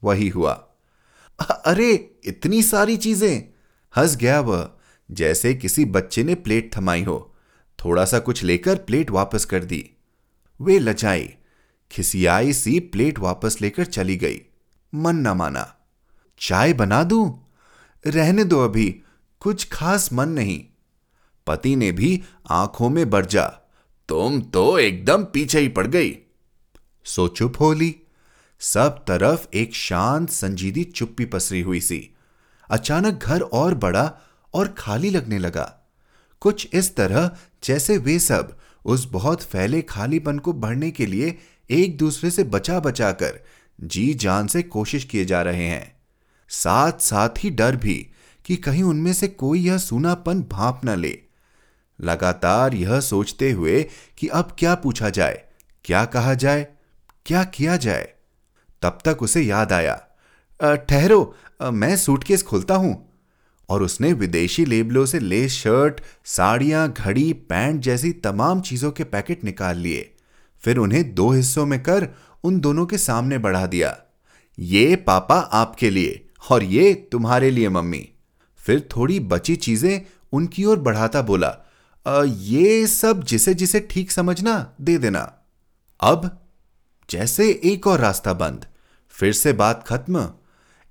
वही 0.03 0.29
हुआ। 0.29 0.67
अरे, 1.41 2.11
इतनी 2.25 2.63
सारी 2.63 2.97
चीज़ें। 2.97 3.49
हंस 3.97 4.17
गया 4.17 4.41
वह, 4.41 4.71
जैसे 5.11 5.55
किसी 5.55 5.85
बच्चे 5.85 6.25
ने 6.25 6.35
प्लेट 6.35 6.77
थमाई 6.77 7.03
हो। 7.03 7.35
थोड़ा 7.85 8.05
सा 8.05 8.19
कुछ 8.19 8.43
लेकर 8.43 8.77
प्लेट 8.77 9.11
वापस 9.11 9.45
कर 9.45 9.65
दी। 9.65 9.91
वे 10.61 10.79
लजाई 10.79 11.35
खिसियाई 11.93 12.53
सी 12.53 12.81
प्लेट 12.81 13.19
वापस 13.19 13.59
लेकर 13.61 13.85
चली 13.85 14.17
गई। 14.17 14.41
मन 14.95 15.17
न 15.17 15.29
माना। 15.29 15.75
चाय 16.39 16.73
बना 16.73 17.05
दूँ? 17.05 17.53
रहने 18.07 18.45
दो 18.45 18.65
अभी। 18.65 19.03
कुछ 19.41 19.69
खास 19.73 20.13
मन 20.13 20.29
नहीं। 20.29 20.65
पति 21.47 21.77
ने 21.77 21.93
भी 21.93 22.23
आँखों 22.51 22.91
में 22.91 23.11
बरजा। 23.11 23.47
तुम 24.09 24.41
तो 24.41 24.79
एकदम 24.79 25.25
पीछे 25.25 25.61
ही 25.61 25.69
पड़ 25.69 25.87
गई। 25.87 26.19
सो 27.05 27.29
चुप 27.29 27.53
हो 27.61 27.73
ली। 27.73 28.00
सब 28.61 29.05
तरफ़ 29.09 29.47
एक 29.55 29.75
शांत, 29.75 30.31
संजीदी 30.31 30.85
चुप्पी 30.85 31.25
पसरी 31.25 31.61
हुई 31.61 31.81
सी। 31.81 32.15
अचानक 32.71 33.25
घर 33.25 33.41
और 33.41 33.75
बड़ा 33.75 34.13
और 34.55 34.69
खाली 34.79 35.11
लगने 35.11 35.39
लगा। 35.39 35.65
कुछ 36.41 36.69
इस 36.73 36.95
तरह, 36.97 37.31
जैसे 37.65 37.97
वे 37.99 38.19
सब 38.19 38.57
उस 38.85 39.05
बहुत 39.11 39.43
फैले 39.43 39.81
खालीपन 39.83 40.39
को 40.39 40.53
भरने 40.53 40.91
के 40.91 41.07
लिए 41.07 41.39
एक 41.71 41.97
दूसरे 41.99 42.31
से 42.31 42.45
बचा 42.45 42.81
बचा 42.81 43.11
कर 43.13 43.41
जी 43.81 44.15
जान 44.15 44.47
से 44.47 44.63
कोशिश 44.63 45.05
किए 45.05 45.25
जा 45.25 45.43
रहे 45.43 45.67
हैं। 45.67 46.01
साथ 46.49 47.01
साथ 47.01 47.45
ही 47.45 47.51
डर 47.51 47.77
भी 47.77 47.97
कि 48.45 48.57
कहीं 48.57 48.83
उनमें 48.83 49.13
से 49.13 49.29
कोई 49.29 49.61
यह 49.61 49.79
सूनापन 49.79 50.43
भाप 50.43 50.81
न 50.85 50.99
ले। 50.99 51.19
लगातार 52.01 52.75
यह 52.75 53.01
सोचते 53.01 53.51
हुए 53.51 53.83
कि 54.19 54.29
अब 54.29 54.57
क्या 54.59 54.75
पूछा 54.75 55.11
जाए, 55.11 55.45
क्या 55.85 56.05
कहा 56.05 56.35
जाए, 56.35 56.67
क्या 57.27 57.45
किया 57.45 57.77
जाए? 57.77 58.15
तब 58.83 58.99
तक 59.05 59.23
उसे 59.23 59.43
याद 59.43 59.73
आया। 59.73 59.95
ठहरो 60.61 61.35
मैं 61.63 61.97
सूटकेस 61.97 62.43
खोलता 62.43 62.75
हूँ। 62.75 63.07
और 63.69 63.83
उसने 63.83 64.13
विदेशी 64.13 64.65
लेबलों 64.65 65.05
से 65.07 65.19
लेस 65.19 65.53
शर्ट 65.53 66.01
साड़ियाँ 66.27 66.89
घड़ी 66.93 67.33
पैंट 67.33 67.81
जैसी 67.81 68.11
तमाम 68.13 68.61
चीज़ों 68.61 68.91
के 68.91 69.05
पैकेट 69.05 69.45
निकाल 69.45 69.77
लिए। 69.77 70.11
फिर 70.63 70.79
उन्हें 70.79 71.15
दो 71.15 71.31
हिस्सों 71.31 71.67
में 71.67 71.79
कर 71.83 72.09
उन 72.45 72.59
दोनों 72.61 72.87
के 72.87 72.99
सामने 72.99 73.39
बढ़ा 73.39 73.67
दिया। 73.67 73.97
ये 74.59 74.97
पापा 74.97 75.35
आपके 75.35 75.91
लिए 75.91 76.25
और 76.51 76.65
ये 76.65 76.93
तुम्हारे 77.13 77.51
लिए 77.51 77.69
मम्मी। 77.69 78.09
फिर 78.61 78.89
थोड़ी 78.97 79.21
बची 79.21 79.57
चीज़ें 79.57 80.01
उनकी 80.33 80.65
ओर 80.65 80.79
बढ़ाता 80.79 81.23
बोला 81.23 81.57
आ, 82.07 82.23
ये 82.25 82.87
सब 82.87 83.23
जिसे 83.25 83.55
जिसे 83.55 83.81
ठीक 83.91 84.11
समझना 84.11 84.75
दे 84.81 84.99
देना। 84.99 85.21
अब 86.01 86.31
जैसे 87.09 87.51
एक 87.65 87.87
और 87.87 88.01
रास्ता 88.01 88.33
बंद। 88.33 88.67
फिर 89.21 89.33
से 89.33 89.53
बात 89.53 89.85
खत्म। 89.87 90.31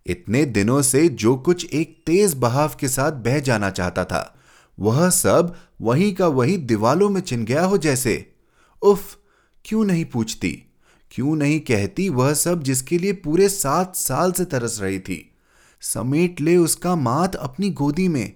इतने 0.05 0.45
दिनों 0.45 0.81
से 0.81 1.09
जो 1.09 1.36
कुछ 1.36 1.74
एक 1.74 2.03
तेज 2.05 2.33
बहाव 2.33 2.71
के 2.79 2.88
साथ 2.88 3.12
बह 3.12 3.39
जाना 3.39 3.69
चाहता 3.69 4.03
था, 4.05 4.38
वह 4.79 5.09
सब 5.09 5.55
वहीं 5.81 6.15
का 6.15 6.27
वही 6.27 6.57
दीवालों 6.57 7.09
में 7.09 7.21
चिन 7.21 7.45
गया 7.45 7.65
हो 7.65 7.77
जैसे। 7.77 8.33
उफ, 8.81 9.17
क्यों 9.65 9.86
नहीं 9.86 10.05
पूछती? 10.05 10.63
क्यों 11.12 11.36
नहीं 11.36 11.59
कहती 11.59 12.09
वह 12.09 12.33
सब 12.33 12.63
जिसके 12.63 12.98
लिए 12.98 13.13
पूरे 13.13 13.50
सात 13.50 13.95
साल 13.95 14.31
से 14.31 14.45
तरस 14.45 14.81
रही 14.81 15.00
थी? 15.00 15.36
समेट 15.81 16.41
ले 16.41 16.57
उसका 16.57 16.95
मात 16.95 17.36
अपनी 17.36 17.69
गोदी 17.69 18.07
में, 18.07 18.33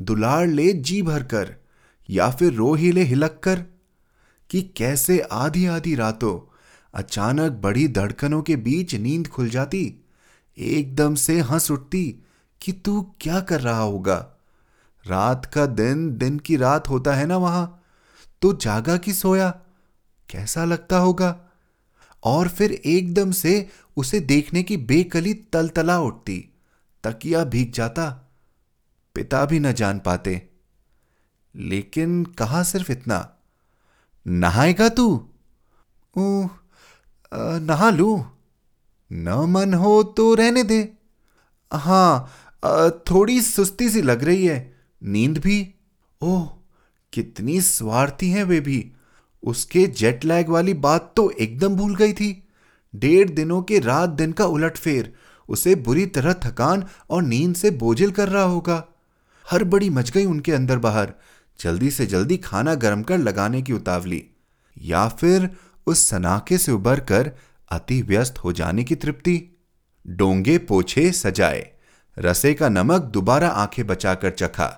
दुलार 0.00 0.46
ले 0.46 0.72
जी 0.72 1.02
भर 1.02 1.22
कर, 1.22 1.54
या 2.10 2.30
फिर 2.30 2.52
रो 2.52 2.74
ही 2.74 2.92
ले 2.92 3.02
हिलक 3.02 3.40
कर 3.42 3.64
कि 4.50 4.62
कैसे 4.62 5.18
आधी 5.18 5.66
आधी 5.66 5.94
रातों 5.94 6.52
अचानक 6.96 7.52
बड़ी 7.52 7.88
धड़कनों 7.88 8.42
के 8.42 8.56
बीच 8.56 8.94
नींद 8.94 9.28
खुल 9.28 9.48
जाती। 9.48 10.04
एकदम 10.58 11.14
से 11.14 11.40
हंस 11.40 11.70
उठती 11.70 12.24
कि 12.62 12.72
तू 12.72 13.14
क्या 13.20 13.40
कर 13.40 13.60
रहा 13.60 13.80
होगा? 13.80 14.32
रात 15.06 15.46
का 15.46 15.66
दिन 15.66 16.18
दिन 16.18 16.38
की 16.38 16.56
रात 16.56 16.88
होता 16.88 17.14
है 17.14 17.26
ना 17.26 17.36
वहाँ। 17.36 17.82
तो 18.42 18.52
जागा 18.52 18.96
कि 18.96 19.12
सोया? 19.12 19.50
कैसा 20.30 20.64
लगता 20.64 20.98
होगा? 20.98 21.40
और 22.24 22.48
फिर 22.48 22.72
एकदम 22.72 23.30
से 23.30 23.68
उसे 23.96 24.20
देखने 24.20 24.62
की 24.62 24.76
बेकली 24.76 25.34
तलतला 25.34 26.00
उठती। 26.00 26.48
तकिया 27.04 27.44
भीग 27.44 27.72
जाता। 27.72 28.30
पिता 29.14 29.44
भी 29.44 29.58
न 29.58 29.72
जान 29.72 29.98
पाते। 29.98 30.48
लेकिन 31.56 32.24
कहा 32.24 32.62
सिर्फ़ 32.62 32.92
इतना? 32.92 33.32
नहाएगा 34.26 34.88
तू? 34.88 35.28
नहा 37.36 37.90
लू? 37.90 38.24
न 39.10 39.44
मन 39.48 39.74
हो 39.74 40.02
तो 40.02 40.34
रहने 40.34 40.62
दे। 40.62 40.92
हाँ 41.72 42.30
थोड़ी 43.10 43.40
सुस्ती 43.42 43.88
सी 43.90 44.02
लग 44.02 44.24
रही 44.24 44.46
है। 44.46 44.74
नींद 45.02 45.38
भी? 45.38 45.74
ओह, 46.22 46.48
कितनी 47.12 47.60
स्वार्थी 47.60 48.30
हैं 48.30 48.44
वे 48.44 48.60
भी। 48.60 48.92
उसके 49.42 49.86
जेट 49.86 50.24
लैग 50.24 50.48
वाली 50.48 50.74
बात 50.74 51.12
तो 51.16 51.30
एकदम 51.30 51.74
भूल 51.76 51.94
गई 51.96 52.12
थी। 52.12 52.48
डेढ़ 52.94 53.30
दिनों 53.30 53.62
के 53.62 53.78
रात 53.78 54.08
दिन 54.08 54.32
का 54.32 54.46
उलटफेर। 54.46 55.12
उसे 55.48 55.74
बुरी 55.74 56.06
तरह 56.06 56.32
थकान 56.32 56.84
और 57.10 57.22
नींद 57.22 57.54
से 57.54 57.70
बोझिल 57.70 58.10
कर 58.10 58.28
रहा 58.28 58.42
होगा। 58.42 58.84
हर 59.50 59.64
बड़ी 59.64 59.90
मच 59.90 60.10
गई 60.10 60.24
उनके 60.24 60.52
अंदर 60.52 60.78
बाहर। 60.78 61.12
जल्दी 61.60 61.90
से 61.90 62.06
जल्दी 62.06 62.36
खाना 62.36 62.74
गर्म 62.74 63.02
कर 63.02 63.18
लगाने 63.18 63.62
की 63.62 63.72
उतावली। 63.72 64.24
या 64.76 65.08
फिर 65.08 65.50
उस 65.86 66.08
सनाके 66.08 66.58
से 66.58 66.72
उबर 66.72 67.00
कर 67.00 67.30
अति 67.70 68.00
व्यस्त 68.02 68.38
हो 68.38 68.52
जाने 68.52 68.84
की 68.84 68.94
तृप्ति। 68.94 69.42
डोंगे 70.06 70.56
पोछे 70.58 71.10
सजाए, 71.12 71.70
रसे 72.16 72.52
का 72.54 72.68
नमक 72.68 73.02
दोबारा 73.02 73.48
आँखें 73.48 73.86
बचाकर 73.86 74.30
चखा। 74.30 74.68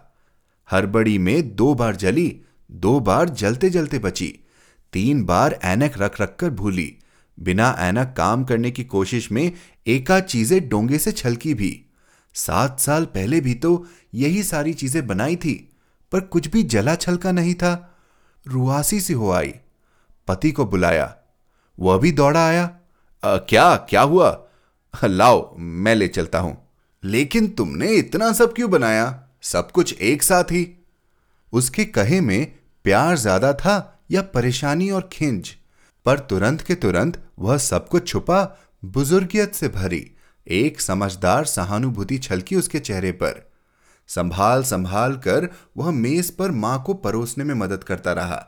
हरबड़ी 0.69 1.19
में 1.19 1.55
दो 1.57 1.75
बार 1.75 1.97
जली, 1.97 2.41
दो 2.71 2.99
बार 3.01 3.29
जलते 3.29 3.71
जलते 3.71 3.99
बची। 3.99 4.29
तीन 4.93 5.25
बार 5.25 5.59
ऐनक 5.65 5.99
रख 5.99 6.21
रख 6.21 6.37
कर 6.41 6.51
भूली। 6.51 6.95
बिना 7.39 7.75
ऐनक 7.79 8.15
काम 8.17 8.45
करने 8.45 8.71
की 8.71 8.85
कोशिश 8.85 9.31
में 9.33 9.53
एका 9.87 10.21
चीज़ें 10.21 10.69
डोंगे 10.69 10.99
से 10.99 11.13
छलकी 11.13 11.55
भी। 11.55 11.71
सात 12.35 12.81
साल 12.81 13.05
पहले 13.05 13.41
भी 13.41 13.55
तो 13.55 13.87
यही 14.15 14.43
सारी 14.43 14.73
चीज़ें 14.75 15.07
बनाई 15.07 15.37
थी, 15.37 15.55
पर 16.13 16.21
कुछ 16.21 16.49
भी 16.49 16.63
जला 16.63 16.95
छलका 16.95 17.33
नहीं 17.33 17.55
था। 17.55 17.73
रुआसी 18.47 19.01
सी 19.01 19.13
हो 19.13 19.31
आई। 19.31 19.55
पति 20.29 20.51
को 20.51 20.65
बुलाया। 20.67 21.15
वह 21.79 21.99
भी 21.99 22.13
दौड़ा 22.13 22.47
आया। 22.47 22.65
आ, 23.23 23.37
क्या 23.37 23.75
क्या 23.91 24.03
हुआ? 24.03 24.31
लाओ 24.95 25.57
मैं 25.59 25.95
ले 25.95 26.09
चलता 26.09 26.39
हूँ। 26.39 26.57
लेकिन 27.03 27.49
तुमने 27.49 27.93
इतना 27.93 28.33
सब 28.33 28.55
क्यों 28.55 28.71
बनाया? 28.71 29.25
सब 29.43 29.71
कुछ 29.71 29.95
एक 29.95 30.23
साथ 30.23 30.45
ही। 30.45 30.67
उसके 31.53 31.85
कहे 31.85 32.21
में 32.21 32.53
प्यार 32.85 33.17
ज़्यादा 33.17 33.53
था 33.53 33.77
या 34.11 34.23
परेशानी 34.35 34.91
और 34.91 35.09
खिंज 35.13 35.49
पर 36.07 36.19
तुरंत 36.19 36.61
के 36.61 36.75
तुरंत 36.75 37.23
वह 37.39 37.57
सब 37.59 37.89
कुछ 37.89 38.09
छुपा 38.09 38.43
बुजुर्गियत 38.85 39.55
से 39.55 39.69
भरी 39.69 40.05
एक 40.47 40.81
समझदार 40.81 41.45
सहानुभूति 41.45 42.19
छलकी 42.19 42.57
उसके 42.57 42.79
चेहरे 42.79 43.13
पर। 43.13 43.43
संभाल 44.09 44.63
संभाल 44.63 45.17
कर 45.17 45.49
वह 45.77 45.91
मेज 45.91 46.31
पर 46.31 46.51
माँ 46.51 46.83
को 46.87 46.95
परोसने 46.95 47.45
में 47.45 47.55
मदद 47.55 47.85
करता 47.85 48.13
रहा। 48.13 48.45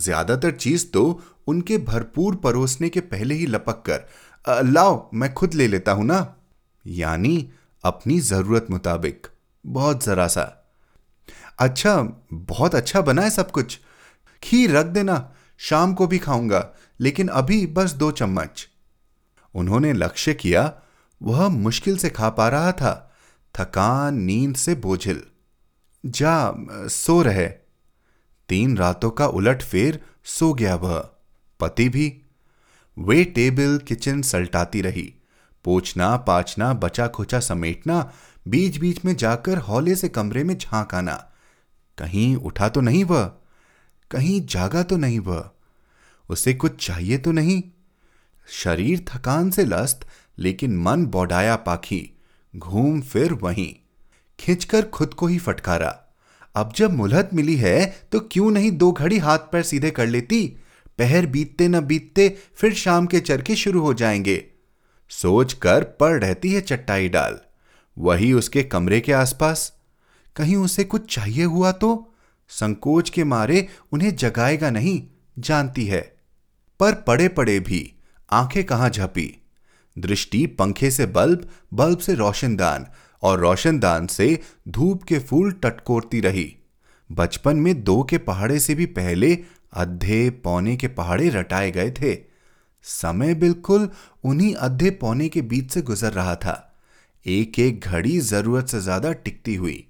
ज़्यादातर 0.00 0.50
चीज़ 0.50 0.86
तो 0.86 1.20
उनके 1.46 1.78
भरपूर 1.78 2.36
परोसने 2.36 2.88
के 2.88 3.00
पहले 3.00 3.34
ही 3.34 3.46
लपक 3.46 3.82
कर 3.86 4.64
लाओ, 4.64 5.10
मैं 5.14 5.32
खुद 5.34 5.54
ले 5.54 5.66
लेता 5.68 5.92
हूँ 5.92 6.04
ना। 6.04 6.36
यानी 6.84 7.50
अपनी 7.84 8.18
ज़रूरत 8.20 8.66
मुताबिक। 8.70 9.26
बहुत 9.64 10.04
जरा 10.04 10.26
सा। 10.28 10.42
अच्छा 11.58 11.96
बहुत 12.32 12.74
अच्छा 12.74 13.00
बना 13.00 13.22
है 13.22 13.30
सब 13.30 13.50
कुछ। 13.50 13.78
खीर 14.42 14.70
रख 14.70 14.86
देना, 14.86 15.32
शाम 15.58 15.94
को 15.94 16.06
भी 16.06 16.18
खाऊँगा, 16.18 16.68
लेकिन 17.00 17.28
अभी 17.28 17.66
बस 17.66 17.92
दो 17.92 18.10
चम्मच। 18.10 18.66
उन्होंने 19.54 19.92
लक्ष्य 19.92 20.34
किया, 20.34 20.72
वह 21.20 21.48
मुश्किल 21.48 21.96
से 21.98 22.10
खा 22.10 22.28
पा 22.30 22.48
रहा 22.48 22.72
था। 22.72 23.12
थकान, 23.54 24.18
नींद 24.18 24.54
से 24.56 24.74
बोझिल। 24.74 25.22
जा 26.04 26.54
सो 26.88 27.20
रहे। 27.22 27.48
तीन 28.50 28.76
रातों 28.76 29.10
का 29.10 29.26
उलट 29.26 29.62
फेर 29.62 30.04
सो 30.24 30.54
गया 30.54 30.74
वह। 30.74 31.10
पति 31.60 31.88
भी। 31.88 32.22
वे 32.98 33.24
टेबल, 33.24 33.78
किचन 33.78 34.22
सलटाती 34.22 34.80
रही। 34.80 35.14
पोछना 35.64 36.16
पाचना 36.16 36.74
बचा 36.74 37.08
खोचा 37.08 37.40
समेटना 37.40 38.12
बीच 38.48 38.76
बीच 38.76 39.04
में 39.04 39.16
जाकर 39.16 39.58
हौले 39.58 39.94
से 39.94 40.08
कमरे 40.08 40.44
में 40.44 40.58
झाँक 40.58 40.94
आना। 40.94 41.32
कहीं 41.98 42.36
उठा 42.36 42.68
तो 42.68 42.80
नहीं 42.80 43.04
वह। 43.04 43.32
कहीं 44.10 44.46
जागा 44.46 44.82
तो 44.82 44.96
नहीं 44.96 45.20
वह। 45.20 45.50
उसे 46.30 46.54
कुछ 46.54 46.86
चाहिए 46.86 47.18
तो 47.18 47.32
नहीं। 47.32 47.62
शरीर 48.48 49.04
थकान 49.08 49.50
से 49.50 49.64
लस्त, 49.64 50.08
लेकिन 50.38 50.76
मन 50.76 51.06
बौडाया 51.06 51.56
पाखी। 51.56 52.18
घूम 52.56 53.00
फिर 53.00 53.32
वहीं। 53.32 53.74
खिंचकर 54.40 54.82
खुद 54.82 55.14
को 55.14 55.26
ही 55.26 55.38
फटकारा। 55.38 55.99
अब 56.54 56.72
जब 56.76 56.92
मुलहत 56.94 57.30
मिली 57.34 57.56
है 57.56 58.00
तो 58.12 58.20
क्यों 58.20 58.50
नहीं 58.50 58.70
दो 58.70 58.92
घड़ी 58.92 59.18
हाथ 59.18 59.38
पैर 59.38 59.62
सीधे 59.62 59.90
कर 59.90 60.06
लेती? 60.06 60.56
पहर 60.98 61.26
बीतते 61.26 61.68
न 61.68 61.80
बीतते 61.80 62.36
फिर 62.54 62.74
शाम 62.74 63.06
के 63.06 63.20
चरखे 63.20 63.56
शुरू 63.56 63.80
हो 63.80 63.94
जाएँगे। 63.94 64.44
सोच 65.08 65.52
कर 65.52 65.84
पड़ 65.84 66.24
रहती 66.24 66.52
है 66.52 66.60
चट्टाई 66.60 67.08
डाल। 67.08 67.40
वही 67.98 68.32
उसके 68.32 68.62
कमरे 68.62 69.00
के 69.00 69.12
आसपास। 69.12 69.72
कहीं 70.36 70.56
उसे 70.56 70.84
कुछ 70.84 71.14
चाहिए 71.14 71.44
हुआ 71.44 71.72
तो? 71.72 72.14
संकोच 72.48 73.10
के 73.10 73.24
मारे 73.24 73.68
उन्हें 73.92 74.16
जगाएगा 74.16 74.70
नहीं, 74.70 75.06
जानती 75.38 75.86
है। 75.86 76.16
पर 76.80 76.94
पड़े 76.94 77.28
पड़े 77.28 77.60
भी, 77.60 77.94
आँखें 78.30 78.64
कहाँ 78.64 78.90
झपी? 78.90 79.36
दृष्टि 79.98 80.46
पंखे 80.46 80.90
से 80.90 81.06
बल्ब 81.06 81.48
बल्ब 81.74 81.98
से 81.98 82.14
रोशनदान। 82.14 82.86
और 83.22 83.38
रोशनदान 83.40 84.06
से 84.06 84.38
धूप 84.68 85.02
के 85.02 85.18
फूल 85.18 85.52
टटकोरती 85.52 86.20
रही। 86.20 86.56
बचपन 87.10 87.56
में 87.56 87.82
दो 87.84 88.02
के 88.02 88.18
पहाड़े 88.18 88.58
से 88.60 88.74
भी 88.74 88.86
पहले 88.86 89.38
अद्धे 89.72 90.28
पौने 90.44 90.76
के 90.76 90.88
पहाड़े 90.88 91.28
रटाए 91.28 91.70
गए 91.70 91.90
थे। 91.90 92.14
समय 92.84 93.34
बिल्कुल 93.34 93.88
उन्हीं 94.24 94.54
अद्धे 94.54 94.90
पौने 94.90 95.28
के 95.28 95.42
बीच 95.42 95.70
से 95.70 95.82
गुजर 95.82 96.12
रहा 96.12 96.34
था। 96.34 96.56
एक 97.26 97.58
एक 97.58 97.80
घड़ी 97.80 98.18
ज़रूरत 98.20 98.68
से 98.68 98.80
ज़्यादा 98.80 99.12
टिकती 99.12 99.54
हुई। 99.54 99.84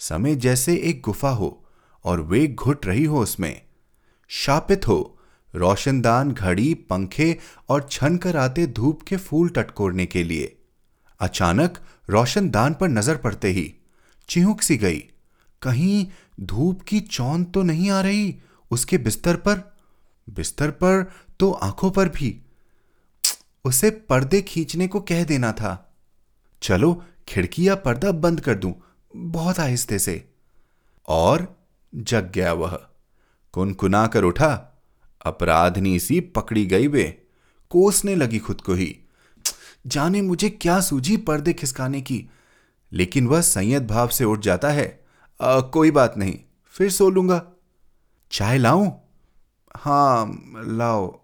समय 0.00 0.34
जैसे 0.36 0.76
एक 0.76 1.00
गुफा 1.04 1.30
हो 1.30 1.56
और 2.04 2.20
वे 2.20 2.46
घुट 2.46 2.86
रही 2.86 3.04
हो 3.04 3.22
उसमें। 3.22 3.60
शापित 4.30 4.86
हो, 4.88 5.18
रोशनदान 5.54 6.32
घड़ी, 6.32 6.74
पंखे 6.74 7.36
और 7.68 7.88
छन 7.90 8.16
कर 8.16 8.36
आते 8.36 8.66
धूप 8.66 9.02
के 9.02 9.16
फूल 9.16 9.48
टटकोरने 9.48 10.06
के 10.06 10.22
लिए। 10.22 10.56
अचानक 11.20 11.78
रोशनदान 12.10 12.74
पर 12.74 12.88
नज़र 12.88 13.16
पड़ते 13.16 13.48
ही 13.48 13.74
चिहुक 14.28 14.62
सी 14.62 14.76
गई। 14.76 14.98
कहीं 15.62 16.06
धूप 16.40 16.82
की 16.82 17.00
चौन 17.00 17.44
तो 17.44 17.62
नहीं 17.62 17.90
आ 17.90 18.00
रही 18.00 18.36
उसके 18.70 18.98
बिस्तर 18.98 19.36
पर? 19.36 19.76
बिस्तर 20.30 20.70
पर 20.70 21.12
तो 21.40 21.50
आँखों 21.52 21.90
पर 21.90 22.08
भी। 22.08 22.40
उसे 23.64 23.90
पर्दे 23.90 24.42
खींचने 24.42 24.88
को 24.88 25.00
कह 25.00 25.24
देना 25.24 25.52
था। 25.52 25.96
चलो, 26.62 27.04
खिड़की 27.28 27.68
या 27.68 27.74
पर्दा 27.74 28.12
बंद 28.12 28.40
कर 28.40 28.54
दूँ, 28.54 28.74
बहुत 29.16 29.60
आहिस्ते 29.60 29.98
से। 29.98 30.28
और 31.08 31.58
जग 31.94 32.32
गया 32.34 32.52
वह। 32.52 32.80
कुनकुना 33.52 34.06
कर 34.06 34.24
उठा। 34.24 34.82
अपराधनी 35.24 35.98
सी 36.00 36.20
पकड़ी 36.20 36.66
गई 36.66 36.86
वे। 36.86 37.22
कोसने 37.70 38.14
लगी 38.14 38.38
खुद 38.38 38.60
को 38.60 38.74
ही। 38.74 38.98
जाने 39.86 40.22
मुझे 40.22 40.50
क्या 40.50 40.80
सूझी 40.80 41.16
पर्दे 41.16 41.52
खिसकाने 41.52 42.00
की। 42.00 42.30
लेकिन 42.92 43.26
वह 43.26 43.40
संयत 43.40 43.82
भाव 43.82 44.08
से 44.08 44.24
उठ 44.24 44.40
जाता 44.40 44.68
है। 44.68 45.04
आ, 45.42 45.60
कोई 45.60 45.90
बात 45.90 46.14
नहीं 46.18 46.38
फिर 46.74 46.90
सो 46.90 47.10
लूँगा। 47.10 47.42
चाय 48.32 48.58
लाऊं? 48.58 48.92
हाँ 49.76 50.42
लाओ। 50.66 51.20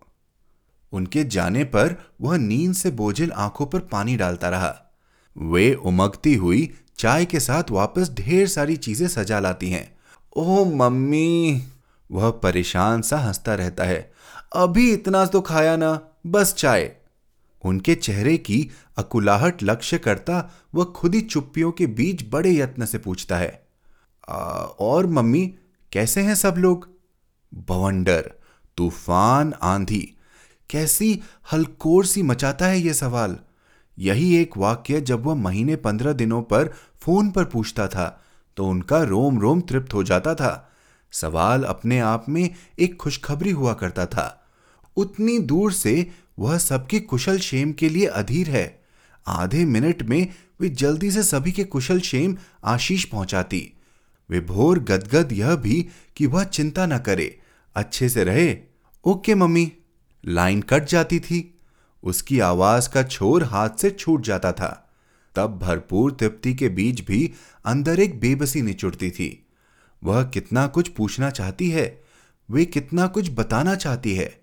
उनके 0.92 1.24
जाने 1.24 1.64
पर 1.64 2.12
वह 2.20 2.36
नींद 2.36 2.74
से 2.74 2.90
बोझिल 2.90 3.32
आँखों 3.32 3.66
पर 3.66 3.78
पानी 3.78 4.16
डालता 4.16 4.48
रहा। 4.48 4.92
वे 5.38 5.74
उमगती 5.74 6.34
हुई 6.34 6.74
चाय 6.98 7.24
के 7.24 7.40
साथ 7.40 7.70
वापस 7.70 8.10
ढेर 8.10 8.46
सारी 8.46 8.76
चीज़ें 8.76 9.08
सजा 9.08 9.40
लाती 9.40 9.70
हैं। 9.70 9.96
Oh 10.36 10.76
mummy! 10.76 11.62
वह 12.10 12.30
परेशान 12.30 13.02
सा 13.02 13.18
हंसता 13.18 13.54
रहता 13.54 13.84
है। 13.84 14.12
अभी 14.56 14.92
इतना 14.92 15.26
तो 15.26 15.40
खाया 15.40 15.76
ना 15.76 16.00
बस 16.26 16.54
चाय। 16.54 16.96
उनके 17.66 17.94
चेहरे 17.94 18.36
की 18.38 18.58
अकुलाहट 18.96 19.62
लक्ष्य 19.62 19.98
करता 19.98 20.50
वह 20.74 20.84
खुद 20.96 21.14
ही 21.14 21.20
चुप्पियों 21.20 21.72
के 21.72 21.86
बीच 21.86 22.24
बड़े 22.30 22.54
यत्न 22.56 22.86
से 22.86 22.98
पूछता 22.98 23.36
है 23.36 23.66
आ, 24.28 24.36
और 24.80 25.06
मम्मी 25.06 25.46
कैसे 25.92 26.20
हैं 26.20 26.34
सब 26.34 26.54
लोग? 26.58 26.88
बवंडर 27.54 28.30
तूफ़ान 28.76 29.52
आंधी। 29.62 30.16
कैसी 30.70 31.22
हलकोर 31.52 32.06
सी 32.06 32.22
मचाता 32.22 32.66
है 32.66 32.80
यह 32.80 32.92
सवाल। 32.92 33.36
यही 33.98 34.36
एक 34.36 34.56
वाक्य 34.56 35.00
जब 35.00 35.24
वह 35.24 35.34
महीने 35.34 35.76
पंद्रह 35.76 36.12
दिनों 36.12 36.42
पर 36.42 36.72
फ़ोन 37.00 37.30
पर 37.30 37.44
पूछता 37.44 37.86
था 37.88 38.06
तो 38.56 38.66
उनका 38.66 39.02
रोम 39.02 39.40
रोम 39.40 39.60
तृप्त 39.60 39.94
हो 39.94 40.02
जाता 40.04 40.34
था। 40.34 40.72
सवाल 41.12 41.64
अपने 41.64 41.98
आप 41.98 42.28
में 42.28 42.54
एक 42.78 42.96
खुशखबरी 42.96 43.50
हुआ 43.50 43.72
करता 43.74 44.06
था। 44.06 44.26
उतनी 44.96 45.38
दूर 45.38 45.72
से 45.72 46.10
वह 46.38 46.58
सबके 46.58 47.00
कुशल 47.00 47.38
शेम 47.38 47.72
के 47.72 47.88
लिए 47.88 48.06
अधीर 48.06 48.50
है। 48.50 48.82
आधे 49.26 49.64
मिनट 49.64 50.02
में 50.02 50.34
वे 50.60 50.68
जल्दी 50.68 51.10
से 51.10 51.22
सभी 51.22 51.52
के 51.52 51.64
कुशल 51.64 52.00
शेम 52.00 52.36
आशीष 52.64 53.04
पहुंचाती। 53.04 53.72
विभोर 54.30 54.78
गदगद 54.78 55.32
यह 55.32 55.54
भी 55.54 55.88
कि 56.16 56.26
वह 56.26 56.44
चिंता 56.44 56.86
न 56.86 56.98
करे। 56.98 57.38
अच्छे 57.74 58.08
से 58.08 58.24
रहे। 58.24 58.56
Okay, 59.04 59.34
mummy. 59.34 59.72
लाइन 60.26 60.62
कट 60.62 60.84
जाती 60.84 61.20
थी। 61.20 61.58
उसकी 62.02 62.40
आवाज़ 62.40 62.88
का 62.88 63.02
छोर 63.02 63.44
हाथ 63.44 63.70
से 63.70 63.90
छूट 63.90 64.24
जाता 64.24 64.52
था। 64.52 64.94
तब 65.34 65.58
भरपूर 65.58 66.12
तृप्ति 66.12 66.54
के 66.54 66.68
बीच 66.68 67.00
भी 67.00 67.32
अंदर 67.64 68.00
एक 68.00 68.20
बेबसी 68.20 68.62
निचुड़ती 68.62 69.10
थी। 69.10 69.46
वह 70.04 70.24
कितना 70.24 70.66
कुछ 70.66 70.88
पूछना 70.88 71.30
चाहती 71.30 71.70
है। 71.70 72.04
वे 72.50 72.64
कितना 72.64 73.06
कुछ 73.06 73.30
बताना 73.30 73.74
चाहती 73.74 74.14
है। 74.14 74.40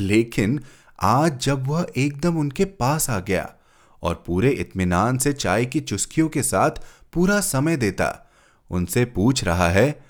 लेकिन 0.00 0.60
आज 1.02 1.38
जब 1.40 1.66
वह 1.66 1.86
एकदम 1.96 2.36
उनके 2.36 2.64
पास 2.64 3.10
आ 3.10 3.18
गया 3.20 3.54
और 4.02 4.22
पूरे 4.26 4.50
इत्मीनान 4.50 5.18
से 5.18 5.32
चाय 5.32 5.64
की 5.64 5.80
चुस्कियों 5.80 6.28
के 6.28 6.42
साथ 6.42 6.70
पूरा 7.12 7.40
समय 7.40 7.76
देता, 7.76 8.30
उनसे 8.70 9.04
पूछ 9.04 9.44
रहा 9.44 9.68
है, 9.68 10.00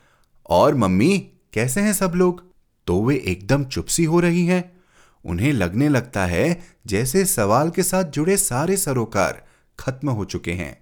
और 0.50 0.74
मम्मी, 0.74 1.18
कैसे 1.52 1.80
हैं 1.80 1.92
सब 1.92 2.12
लोग? 2.14 2.44
तो 2.86 3.02
वे 3.04 3.16
एकदम 3.26 3.64
चुपसी 3.64 4.04
हो 4.04 4.20
रही 4.20 4.46
हैं। 4.46 4.76
उन्हें 5.24 5.52
लगने 5.52 5.88
लगता 5.88 6.26
है 6.26 6.62
जैसे 6.86 7.24
सवाल 7.24 7.70
के 7.70 7.82
साथ 7.82 8.04
जुड़े 8.04 8.36
सारे 8.36 8.76
सरोकार 8.76 9.44
खत्म 9.78 10.10
हो 10.10 10.24
चुके 10.24 10.52
हैं। 10.52 10.78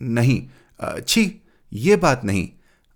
नहीं 0.00 0.42
छी, 1.00 1.42
ये 1.72 1.96
बात 1.96 2.24
नहीं। 2.24 2.48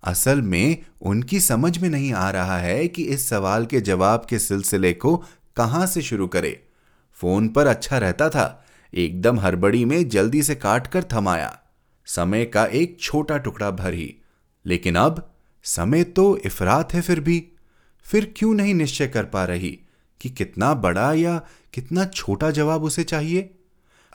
असल 0.03 0.43
में 0.43 0.85
उनकी 1.01 1.41
समझ 1.41 1.79
में 1.79 1.89
नहीं 1.89 2.12
आ 2.12 2.31
रहा 2.31 2.59
है 2.59 2.89
कि 2.89 3.03
इस 3.03 3.29
सवाल 3.29 3.67
के 3.67 3.81
जवाब 3.81 4.27
के 4.31 4.39
सिलसिले 4.39 4.93
को 4.93 5.25
कहाँ 5.57 5.87
से 5.87 6.03
शुरू 6.03 6.27
करे? 6.27 6.69
फ़ोन 7.12 7.49
पर 7.49 7.66
अच्छा 7.66 7.99
रहता 7.99 8.29
था। 8.29 8.66
एकदम 8.95 9.40
हड़बड़ी 9.40 9.85
में 9.85 10.09
जल्दी 10.09 10.42
से 10.42 10.55
काट 10.55 10.87
कर 10.87 11.05
थमाया। 11.12 11.61
समय 12.07 12.45
का 12.45 12.66
एक 12.66 13.01
छोटा 13.01 13.38
टुकड़ा 13.38 13.71
भर 13.71 13.95
ही। 13.95 14.16
लेकिन 14.66 14.97
अब 14.97 15.35
समय 15.62 16.05
तो 16.05 16.37
इफरात 16.37 16.95
है 16.95 17.01
फिर 17.01 17.21
भी। 17.21 17.49
फिर 18.03 18.35
क्यों 18.37 18.55
नहीं 18.55 18.75
निश्चय 18.75 19.07
कर 19.07 19.25
पा 19.25 19.45
रही 19.45 19.81
कि 20.21 20.31
कितना 20.31 20.75
बड़ा 20.75 21.12
या 21.12 21.42
कितना 21.73 22.05
छोटा 22.05 22.51
जवाब 22.51 22.83
उसे 22.83 23.05
चाहिए? 23.05 23.55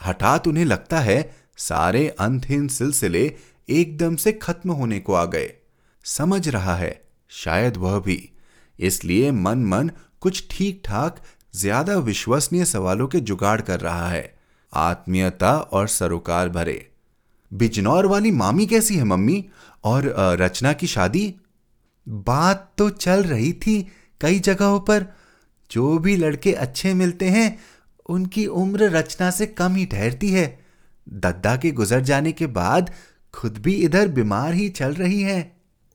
हठात 0.05 0.47
उन्हें 0.47 0.65
लगता 0.65 0.99
है 0.99 1.35
सारे 1.57 2.09
अंतहीन 2.09 2.67
सिलसिले 2.67 3.35
एकदम 3.69 4.15
से 4.15 4.31
खत्म 4.31 4.71
होने 4.71 4.99
को 4.99 5.13
आ 5.13 5.25
गए। 5.25 5.53
समझ 6.03 6.49
रहा 6.49 6.75
है, 6.75 7.01
शायद 7.29 7.77
वह 7.77 7.99
भी। 7.99 8.29
इसलिए 8.79 9.31
मन 9.31 9.65
मन 9.65 9.91
कुछ 10.21 10.43
ठीक 10.51 10.81
ठाक 10.85 11.21
ज़्यादा 11.53 11.95
विश्वसनीय 11.99 12.65
सवालों 12.65 13.07
के 13.07 13.19
जुगाड़ 13.19 13.59
कर 13.61 13.79
रहा 13.79 14.07
है। 14.09 14.33
आत्मीयता 14.73 15.57
और 15.57 15.87
सरोकार 15.87 16.49
भरे। 16.49 16.87
बिजनौर 17.51 18.05
वाली 18.05 18.31
मामी 18.31 18.65
कैसी 18.65 18.95
है, 18.95 19.03
मम्मी? 19.03 19.45
और 19.83 20.13
रचना 20.41 20.73
की 20.73 20.87
शादी? 20.87 21.33
बात 22.07 22.71
तो 22.77 22.89
चल 22.89 23.23
रही 23.23 23.51
थी 23.53 23.81
कई 24.21 24.39
जगहों 24.39 24.79
पर। 24.79 25.05
जो 25.71 25.97
भी 25.97 26.15
लड़के 26.17 26.53
अच्छे 26.53 26.93
मिलते 26.93 27.29
हैं, 27.29 27.59
उनकी 28.09 28.45
उम्र 28.45 28.89
रचना 28.89 29.29
से 29.31 29.45
कम 29.47 29.75
ही 29.75 29.85
ठहरती 29.85 30.29
है। 30.29 30.47
दद्दा 31.07 31.55
के 31.57 31.71
गुजर 31.71 32.01
जाने 32.01 32.31
के 32.31 32.47
बाद 32.47 32.91
खुद 33.33 33.57
भी 33.57 33.73
इधर 33.75 34.07
बीमार 34.07 34.53
ही 34.53 34.69
चल 34.69 34.93
रही 34.93 35.21
है। 35.21 35.39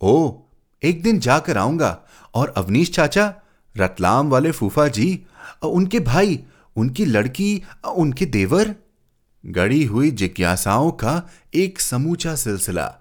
ओ 0.01 0.41
एक 0.83 1.03
दिन 1.03 1.19
जाकर 1.21 1.59
आऊँगा। 1.59 1.99
और 2.35 2.55
अवनीश 2.57 2.93
चाचा 2.93 3.33
रतलाम 3.77 4.31
वाले 4.31 4.51
फूफा 4.51 4.89
जी 4.89 5.27
उनके 5.63 6.01
भाई, 6.01 6.39
उनकी 6.77 7.05
लड़की 7.05 7.63
उनके 7.87 8.27
देवर। 8.27 8.75
गड़ी 9.45 9.85
हुई 9.85 10.11
जिज्ञासाओं 10.11 10.91
का 10.93 11.23
एक 11.55 11.81
समूचा 11.81 12.35
सिलसिला। 12.35 12.95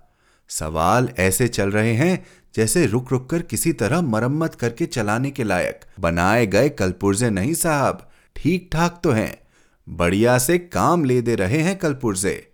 सवाल 0.49 1.09
ऐसे 1.19 1.47
चल 1.47 1.71
रहे 1.71 1.93
हैं 1.93 2.25
जैसे 2.55 2.85
रुक 2.87 3.11
रुक 3.11 3.29
कर 3.29 3.41
किसी 3.41 3.73
तरह 3.73 4.01
मरम्मत 4.01 4.55
करके 4.55 4.85
चलाने 4.85 5.31
के 5.31 5.43
लायक। 5.43 5.81
बनाए 5.99 6.45
गए 6.47 6.69
कलपुर्जे 6.69 7.29
नहीं 7.29 7.53
साहब, 7.53 8.09
ठीक 8.35 8.69
ठाक 8.73 8.99
तो 9.03 9.11
हैं। 9.11 9.37
बढ़िया 9.87 10.37
से 10.37 10.57
काम 10.57 11.03
ले 11.05 11.21
दे 11.21 11.35
रहे 11.35 11.61
हैं 11.61 11.77
कलपुर्जे। 11.77 12.51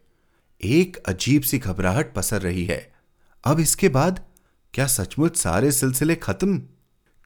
एक 0.64 0.98
अजीब 1.08 1.42
सी 1.42 1.58
घबराहट 1.58 2.14
पसर 2.14 2.42
रही 2.42 2.66
है। 2.66 2.92
अब 3.44 3.60
इसके 3.60 3.90
बाद 3.90 4.20
क्या 4.74 4.88
सचमुच 4.88 5.38
सारे 5.38 5.72
सिलसिले 5.72 6.16
खत्म? 6.16 6.62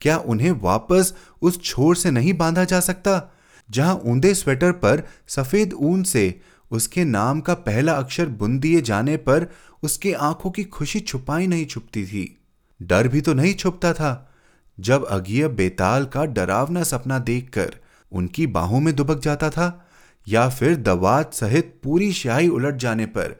क्या 0.00 0.18
उन्हें 0.18 0.50
वापस 0.52 1.12
उस 1.42 1.62
छोर 1.62 1.96
से 1.96 2.10
नहीं 2.10 2.32
बांधा 2.34 2.64
जा 2.64 2.80
सकता? 2.80 3.32
जहाँ 3.70 4.00
ऊंधे 4.04 4.34
स्वेटर 4.34 4.72
पर 4.72 5.02
सफ़ेद 5.28 5.72
ऊन 5.72 6.02
से 6.02 6.40
उसके 6.70 7.04
नाम 7.04 7.40
का 7.40 7.54
पहला 7.54 7.92
अक्षर 7.92 8.26
बुन 8.26 8.58
दिए 8.58 8.80
जाने 8.80 9.16
पर 9.16 9.46
उसके 9.82 10.12
आँखों 10.12 10.50
की 10.50 10.64
खुशी 10.64 11.00
छुपाई 11.00 11.46
नहीं 11.46 11.66
छुपती 11.66 12.04
थी। 12.06 12.38
डर 12.82 13.08
भी 13.08 13.20
तो 13.20 13.34
नहीं 13.34 13.54
छुपता 13.54 13.92
था। 13.92 14.32
जब 14.80 15.04
अगिय 15.06 15.48
बेताल 15.48 16.04
का 16.04 16.24
डरावना 16.24 16.82
सपना 16.82 17.18
देखकर 17.18 17.74
उनकी 18.12 18.46
बाहों 18.46 18.80
में 18.80 18.94
दुबक 18.96 19.20
जाता 19.20 19.50
था, 19.50 19.88
या 20.28 20.48
फिर 20.48 20.76
दवात 20.76 21.34
सहित 21.34 21.80
पूरी 21.82 22.12
स्याही 22.12 22.48
उलट 22.48 22.76
जाने 22.76 23.06
पर 23.06 23.36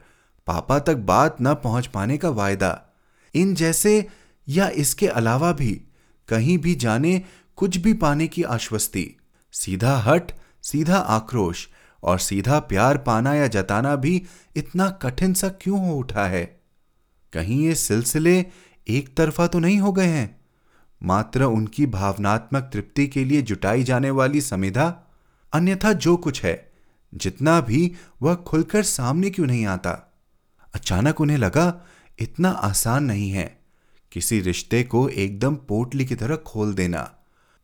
पापा 0.47 0.79
तक 0.79 0.95
बात 0.95 1.37
न 1.41 1.53
पहुँच 1.53 1.87
पाने 1.87 2.17
का 2.17 2.29
वायदा, 2.29 2.81
इन 3.35 3.55
जैसे 3.55 4.07
या 4.47 4.69
इसके 4.69 5.07
अलावा 5.07 5.51
भी 5.51 5.81
कहीं 6.27 6.57
भी 6.57 6.75
जाने, 6.75 7.21
कुछ 7.55 7.77
भी 7.77 7.93
पाने 7.93 8.27
की 8.27 8.43
आश्वस्ति। 8.43 9.15
सीधा 9.51 9.97
हट, 9.97 10.31
सीधा 10.61 10.97
आक्रोश 10.97 11.67
और 12.03 12.19
सीधा 12.19 12.59
प्यार 12.59 12.97
पाना 12.97 13.33
या 13.33 13.47
जताना 13.47 13.95
भी 13.95 14.23
इतना 14.55 14.89
कठिन 14.89 15.33
सा 15.33 15.49
क्यों 15.49 15.87
हो 15.87 15.95
उठा 15.95 16.25
है? 16.25 16.61
कहीं 17.33 17.63
ये 17.63 17.75
सिलसिले 17.75 18.45
एक 18.87 19.17
तरफा 19.17 19.47
तो 19.47 19.59
नहीं 19.59 19.77
हो 19.77 19.91
गए 19.91 20.07
हैं। 20.07 20.41
मात्र 21.03 21.43
उनकी 21.43 21.85
भावनात्मक 21.85 22.69
तृप्ति 22.73 23.07
के 23.07 23.25
लिए 23.25 23.41
जुटाई 23.41 23.83
जाने 23.83 24.09
वाली 24.09 24.41
समिधा, 24.41 25.03
अन्यथा 25.53 25.93
जो 25.93 26.17
कुछ 26.17 26.43
है, 26.45 26.71
जितना 27.13 27.61
भी 27.61 27.95
वह 28.21 28.35
खुलकर 28.35 28.83
सामने 28.83 29.29
क्यों 29.29 29.47
नहीं 29.47 29.65
आता? 29.65 30.13
अचानक 30.75 31.21
उन्हें 31.21 31.37
लगा, 31.37 31.85
इतना 32.19 32.49
आसान 32.49 33.03
नहीं 33.03 33.31
है। 33.31 33.56
किसी 34.11 34.39
रिश्ते 34.41 34.83
को 34.83 35.07
एकदम 35.09 35.55
पोटली 35.55 36.05
की 36.05 36.15
तरह 36.15 36.35
खोल 36.35 36.73
देना, 36.73 37.03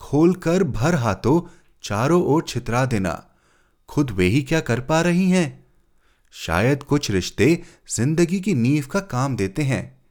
खोलकर 0.01 0.63
भर 0.63 0.95
हाथों 0.95 1.41
चारों 1.83 2.23
ओर 2.23 2.43
छितरा 2.47 2.85
देना। 2.85 3.13
खुद 3.89 4.11
वे 4.11 4.25
ही 4.25 4.41
क्या 4.41 4.59
कर 4.59 4.79
पा 4.79 5.01
रही 5.01 5.29
हैं? 5.29 5.65
शायद 6.31 6.83
कुछ 6.83 7.11
रिश्ते 7.11 7.63
ज़िंदगी 7.89 8.39
की 8.39 8.53
नींव 8.53 8.85
का 8.85 8.99
काम 8.99 9.35
देते 9.35 9.63
हैं। 9.63 10.01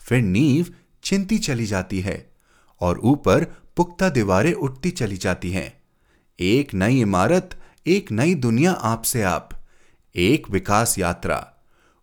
फिर 0.00 0.22
नींव 0.22 0.66
चिंती 1.02 1.38
चली 1.38 1.66
जाती 1.66 2.00
है 2.00 2.32
और 2.80 2.98
ऊपर 2.98 3.44
पुख्ता 3.76 4.08
दीवारें 4.08 4.52
उठती 4.52 4.90
चली 4.90 5.16
जाती 5.16 5.50
हैं। 5.50 5.72
एक 6.38 6.74
नई 6.74 7.00
इमारत, 7.00 7.58
एक 7.86 8.12
नई 8.12 8.34
दुनिया 8.34 8.72
आपसे 8.72 9.22
आप। 9.22 9.50
एक 10.14 10.50
विकास 10.50 10.98
यात्रा, 10.98 11.46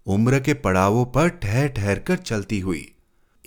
उम्र 0.05 0.39
के 0.39 0.53
पड़ावों 0.53 1.05
पर 1.05 1.29
ठहर 1.29 1.67
ठहर 1.67 1.99
कर 1.99 2.17
चलती 2.17 2.59
हुई। 2.59 2.93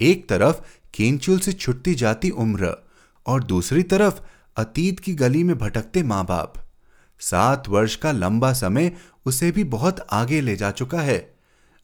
एक 0.01 0.29
तरफ़ 0.29 0.61
केंचुल 0.95 1.39
से 1.39 1.53
छुटती 1.53 1.95
जाती 1.95 2.31
उम्र 2.31 2.87
और 3.27 3.45
दूसरी 3.45 3.83
तरफ़ 3.83 4.21
अतीत 4.57 5.01
की 5.01 5.15
गली 5.15 5.45
में 5.45 5.59
भटकते 5.59 6.03
माँ 6.03 6.27
बाप 6.27 6.55
सात 7.21 7.69
वर्ष 7.69 7.97
का 7.97 8.13
लंबा 8.13 8.53
समय 8.53 8.97
उसे 9.27 9.51
भी 9.51 9.65
बहुत 9.65 10.07
आगे 10.13 10.41
ले 10.41 10.57
जा 10.57 10.71
चुका 10.71 11.01
है। 11.01 11.35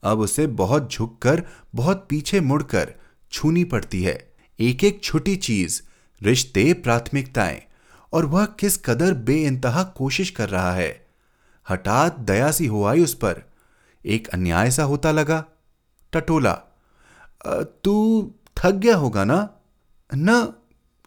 अब 0.03 0.21
उसे 0.21 0.47
बहुत 0.47 0.93
झुककर, 0.93 1.43
बहुत 1.75 2.07
पीछे 2.11 2.41
मुड़कर 2.41 2.95
छूनी 3.33 3.65
पड़ती 3.65 4.03
है। 4.03 4.35
एक 4.61 4.85
एक 4.85 5.01
छोटी 5.05 5.37
चीज़, 5.37 5.83
रिश्ते, 6.23 6.73
प्राथमिकताएँ, 6.73 7.63
और 8.13 8.27
वह 8.27 8.47
किस 8.47 8.77
कदर 8.77 9.15
बेइंतहा 9.15 9.83
कोशिश 9.83 10.31
कर 10.31 10.49
रहा 10.49 10.73
है। 10.73 11.07
हठात 11.71 12.21
दया 12.21 12.51
सी 12.51 12.67
हो 12.67 12.85
आई 12.85 13.05
उस 13.05 13.15
पर। 13.15 13.43
एक 14.07 14.29
अन्याय 14.29 14.71
सा 14.71 14.83
होता 14.83 15.13
लगा। 15.13 15.45
टटोला 16.13 16.63
तू 17.85 17.95
थक 18.57 18.75
गया 18.75 18.97
होगा 18.97 19.25
ना? 19.25 19.49
न, 20.11 20.53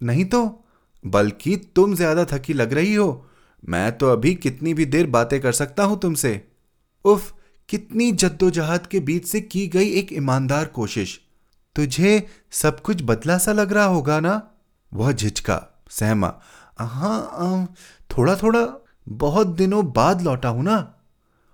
नहीं 0.01 0.25
तो। 0.25 0.65
बल्कि 1.03 1.55
तुम 1.75 1.95
ज़्यादा 1.95 2.25
थकी 2.25 2.53
लग 2.53 2.73
रही 2.73 2.93
हो। 2.95 3.25
मैं 3.63 3.97
तो 3.97 4.09
अभी 4.09 4.33
कितनी 4.35 4.73
भी 4.73 4.85
देर 4.85 5.07
बातें 5.07 5.39
कर 5.41 5.51
सकता 5.51 5.83
हूँ 5.83 5.99
तुमसे। 5.99 6.49
उफ, 7.05 7.33
कितनी 7.69 8.11
जद्दोजहद 8.11 8.87
के 8.87 8.99
बीच 8.99 9.27
से 9.27 9.41
की 9.41 9.67
गई 9.67 9.89
एक 9.89 10.13
ईमानदार 10.13 10.65
कोशिश। 10.65 11.19
तुझे 11.75 12.27
सब 12.51 12.79
कुछ 12.79 13.03
बदला 13.03 13.37
सा 13.37 13.51
लग 13.51 13.73
रहा 13.73 13.85
होगा 13.85 14.19
ना? 14.19 14.41
वह 14.93 15.11
झिझका, 15.11 15.83
सहमा। 15.89 16.33
हाँ 16.79 17.75
थोड़ा 18.17 18.35
थोड़ा 18.35 18.67
बहुत 19.07 19.47
दिनों 19.47 19.85
बाद 19.93 20.21
लौटा 20.21 20.49
हूँ 20.49 20.63
ना। 20.63 20.77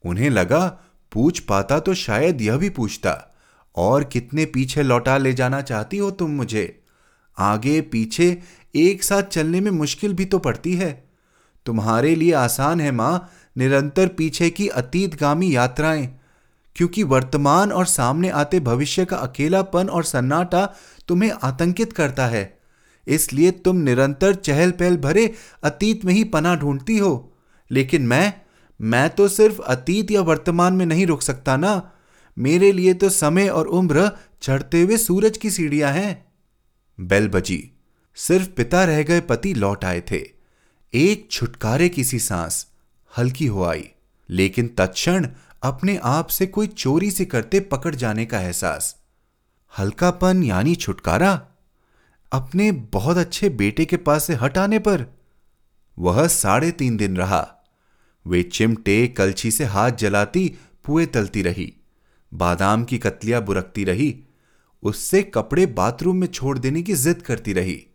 उन्हें 0.04 0.30
लगा, 0.30 0.68
पूछ 1.12 1.40
पाता 1.40 1.80
तो 1.80 1.94
शायद 1.94 2.42
यह 2.42 2.58
भी 2.58 2.70
पूछता। 2.70 3.35
और 3.76 4.04
कितने 4.04 4.46
पीछे 4.46 4.84
लौटा 4.84 5.18
ले 5.18 5.34
जाना 5.34 5.62
चाहती 5.62 5.98
हो 5.98 6.12
तुम 6.12 6.32
मुझे? 6.32 6.84
आगे 7.38 7.82
पीछे 7.82 8.42
एक 8.76 9.04
साथ 9.04 9.24
चलने 9.24 9.62
में 9.62 9.72
मुश्किल 9.72 10.14
भी 10.14 10.26
तो 10.26 10.40
पड़ती 10.40 10.76
है। 10.76 11.10
तुम्हारे 11.66 12.16
लिए 12.16 12.34
आसान 12.34 12.82
है 12.82 12.92
माँ, 12.92 13.30
निरंतर 13.58 14.08
पीछे 14.08 14.50
की 14.50 14.68
अतीतगामी 14.68 15.56
यात्राएँ। 15.56 16.20
क्योंकि 16.76 17.04
वर्तमान 17.04 17.72
और 17.72 17.86
सामने 17.86 18.30
आते 18.30 18.60
भविष्य 18.60 19.06
का 19.06 19.18
अकेलापन 19.18 19.90
और 19.90 20.04
सन्नाटा 20.04 20.74
तुम्हें 21.08 21.32
आतंकित 21.44 21.94
करता 21.94 22.28
है। 22.28 22.60
इसलिए 23.08 23.52
तुम 23.52 23.76
निरंतर 23.76 24.36
चहल 24.36 24.72
पहल 24.72 24.98
भरे 24.98 25.34
अतीत 25.64 26.06
में 26.06 26.14
ही 26.14 26.24
पना 26.24 26.56
ढूंढती 26.56 26.98
हो। 26.98 27.34
लेकिन 27.72 28.02
मैं 28.02 28.34
मैं 28.82 29.10
तो 29.10 29.28
सिर्फ़ 29.28 29.62
अतीत 29.62 30.12
या 30.12 30.22
वर्तमान 30.22 30.74
में 30.74 30.86
नहीं 30.86 31.08
रुक 31.08 31.22
सकता 31.22 31.58
ना। 31.58 31.92
मेरे 32.38 32.72
लिए 32.72 32.94
तो 32.94 33.10
समय 33.10 33.48
और 33.48 33.68
उम्र 33.68 34.10
चढ़ते 34.42 34.82
हुए 34.82 34.98
सूरज 34.98 35.38
की 35.38 35.52
सीढ़ियाँ 35.52 35.92
हैं। 35.92 36.26
बेल 37.00 37.28
बजी। 37.28 37.72
सिर्फ़ 38.18 38.50
पिता 38.50 38.84
रह 38.84 39.04
गए 39.04 39.22
पति 39.22 39.54
लौट 39.54 39.86
आए 39.86 40.02
थे। 40.02 40.22
एक 40.94 41.28
छुटकारे 41.32 41.90
की 41.90 42.04
सी 42.04 42.20
सांस 42.20 42.66
हल्की 43.18 43.46
हो 43.46 43.64
आई, 43.64 43.90
लेकिन 44.30 44.68
तत्क्षण 44.68 45.28
अपने 45.64 45.98
आप 46.04 46.28
से 46.28 46.48
कोई 46.48 46.68
चोरी 46.68 47.12
से 47.12 47.26
करते 47.26 47.60
पकड़ 47.60 47.96
जाने 47.96 48.26
का 48.26 48.40
एहसास। 48.42 48.96
हल्कापन 49.80 50.44
यानी 50.44 50.76
छुटकारा 50.76 51.34
अपने 52.32 52.72
बहुत 52.72 53.18
अच्छे 53.18 53.50
बेटे 53.50 53.86
के 53.86 53.98
पास 53.98 54.24
से 54.24 54.34
हटाने 54.34 54.80
पर। 54.80 55.06
वह 55.98 56.28
साढ़े 56.28 56.72
तीन 56.72 56.98
दिन 56.98 57.18
रहा। 57.18 57.48
वे 58.26 58.44
चिमटे 58.44 59.08
कलछी 59.08 59.52
से 59.52 59.66
हाथ 59.66 59.92
जलाती, 59.92 60.48
पुए 60.86 61.06
तलती 61.06 61.42
रही। 61.42 61.74
बादाम 62.34 62.84
की 62.84 62.98
कतलियाँ 62.98 63.42
बुरकती 63.42 63.84
रही, 63.84 64.24
उससे 64.84 65.24
कपड़े 65.24 65.66
बाथरूम 65.66 66.16
में 66.16 66.28
छोड़ 66.28 66.60
देने 66.60 66.82
की 66.82 66.94
जिद 66.94 67.22
करती 67.22 67.54
रही। 67.54 67.86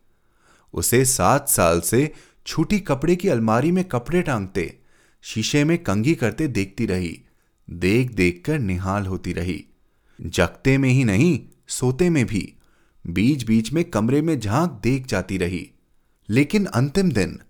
उसे 0.75 1.05
सात 1.05 1.49
साल 1.49 1.81
से 1.81 2.13
छूटी 2.47 2.81
कपड़े 2.81 3.17
की 3.17 3.29
अलमारी 3.29 3.73
में 3.73 3.85
कपड़े 3.85 4.23
टांगते, 4.23 4.79
शीशे 5.23 5.65
में 5.65 5.83
कंगी 5.83 6.15
करते 6.15 6.49
देखती 6.49 6.87
रही 6.87 7.23
देख 7.71 8.13
देख 8.13 8.43
कर 8.45 8.59
निहाल 8.59 9.07
होती 9.07 9.33
रही। 9.33 9.65
जगते 10.21 10.79
में 10.79 10.91
ही 10.91 11.05
नहीं, 11.05 11.41
सोते 11.69 12.11
में 12.11 12.27
भी 12.27 12.55
बीच 13.07 13.45
बीच 13.45 13.73
में 13.73 13.85
कमरे 13.85 14.23
में 14.23 14.41
झाँक 14.41 14.81
देख 14.83 15.07
जाती 15.07 15.39
रही। 15.39 15.71
लेकिन 16.29 16.65
अंतिम 16.65 17.13
दिन, 17.13 17.41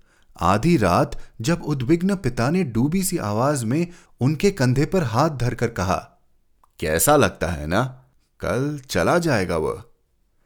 आधी 0.41 0.77
रात 0.77 1.23
जब 1.41 1.63
उद्विग्न 1.63 2.17
पिता 2.17 2.51
ने 2.51 2.65
डूबी 2.65 3.03
सी 3.03 3.17
आवाज़ 3.19 3.65
में 3.65 3.87
उनके 4.21 4.51
कंधे 4.51 4.87
पर 4.87 5.03
हाथ 5.03 5.31
धरकर 5.31 5.69
कहा 5.69 6.20
कैसा 6.81 7.17
लगता 7.17 7.47
है 7.47 7.67
ना? 7.67 7.85
कल 8.41 8.81
चला 8.91 9.19
जाएगा 9.19 9.57
वह। 9.57 9.83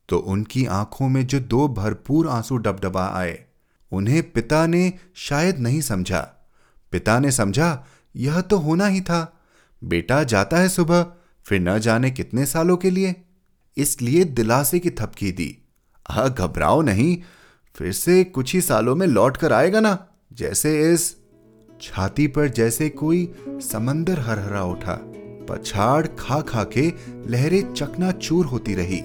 तो 0.08 0.18
उनकी 0.18 0.66
आँखों 0.66 1.08
में 1.08 1.26
जो 1.26 1.40
दो 1.40 1.68
भरपूर 1.68 2.28
आँसू 2.28 2.56
डबडबा 2.56 3.06
आए, 3.06 3.44
उन्हें 3.92 4.32
पिता 4.32 4.66
ने 4.66 4.92
शायद 5.14 5.58
नहीं 5.58 5.80
समझा। 5.80 6.50
पिता 6.90 7.18
ने 7.18 7.30
समझा, 7.30 7.84
यह 8.16 8.40
तो 8.40 8.58
होना 8.58 8.86
ही 8.86 9.00
था। 9.00 9.40
बेटा 9.84 10.22
जाता 10.22 10.56
है 10.56 10.68
सुबह, 10.68 11.06
फिर 11.44 11.60
न 11.60 11.78
जाने 11.78 12.10
कितने 12.10 12.46
सालों 12.46 12.76
के 12.76 12.90
लिए। 12.90 13.24
इसलिए 13.76 14.24
दिलासे 14.24 14.78
की 14.78 14.90
थपकी 14.90 15.32
दी। 15.32 15.58
हा 16.08 16.28
घबराओ 16.28 16.82
नहीं, 16.82 17.18
फिर 17.74 17.92
से 17.92 18.24
कुछ 18.24 18.54
ही 18.54 18.60
सालों 18.60 18.96
में 18.96 19.06
लौट 19.06 19.36
कर 19.36 19.52
आएगा 19.52 19.80
ना? 19.80 20.06
जैसे 20.32 20.92
इस 20.92 21.16
छाती 21.80 22.26
पर 22.26 22.48
जैसे 22.48 22.88
कोई 22.88 23.34
समंदर 23.48 24.20
हरहरा 24.20 24.64
उठा। 24.64 25.12
पछाड़ 25.48 26.06
खा 26.06 26.40
खा 26.40 26.64
के 26.64 26.92
लहरें 27.26 27.72
चकना 27.72 28.10
चूर 28.12 28.46
होती 28.46 28.74
रही। 28.74 29.00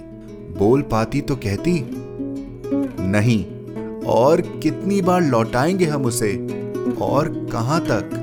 बोल 0.58 0.82
पाती 0.82 1.22
तो 1.22 1.36
कहती, 1.36 1.84
नहीं, 3.02 3.46
और 4.06 4.42
कितनी 4.42 5.02
बार 5.02 5.22
लौटाएँगे 5.22 5.86
हम 5.86 6.06
उसे, 6.06 6.34
और 7.02 7.30
कहाँ 7.52 7.82
तक? 7.82 8.16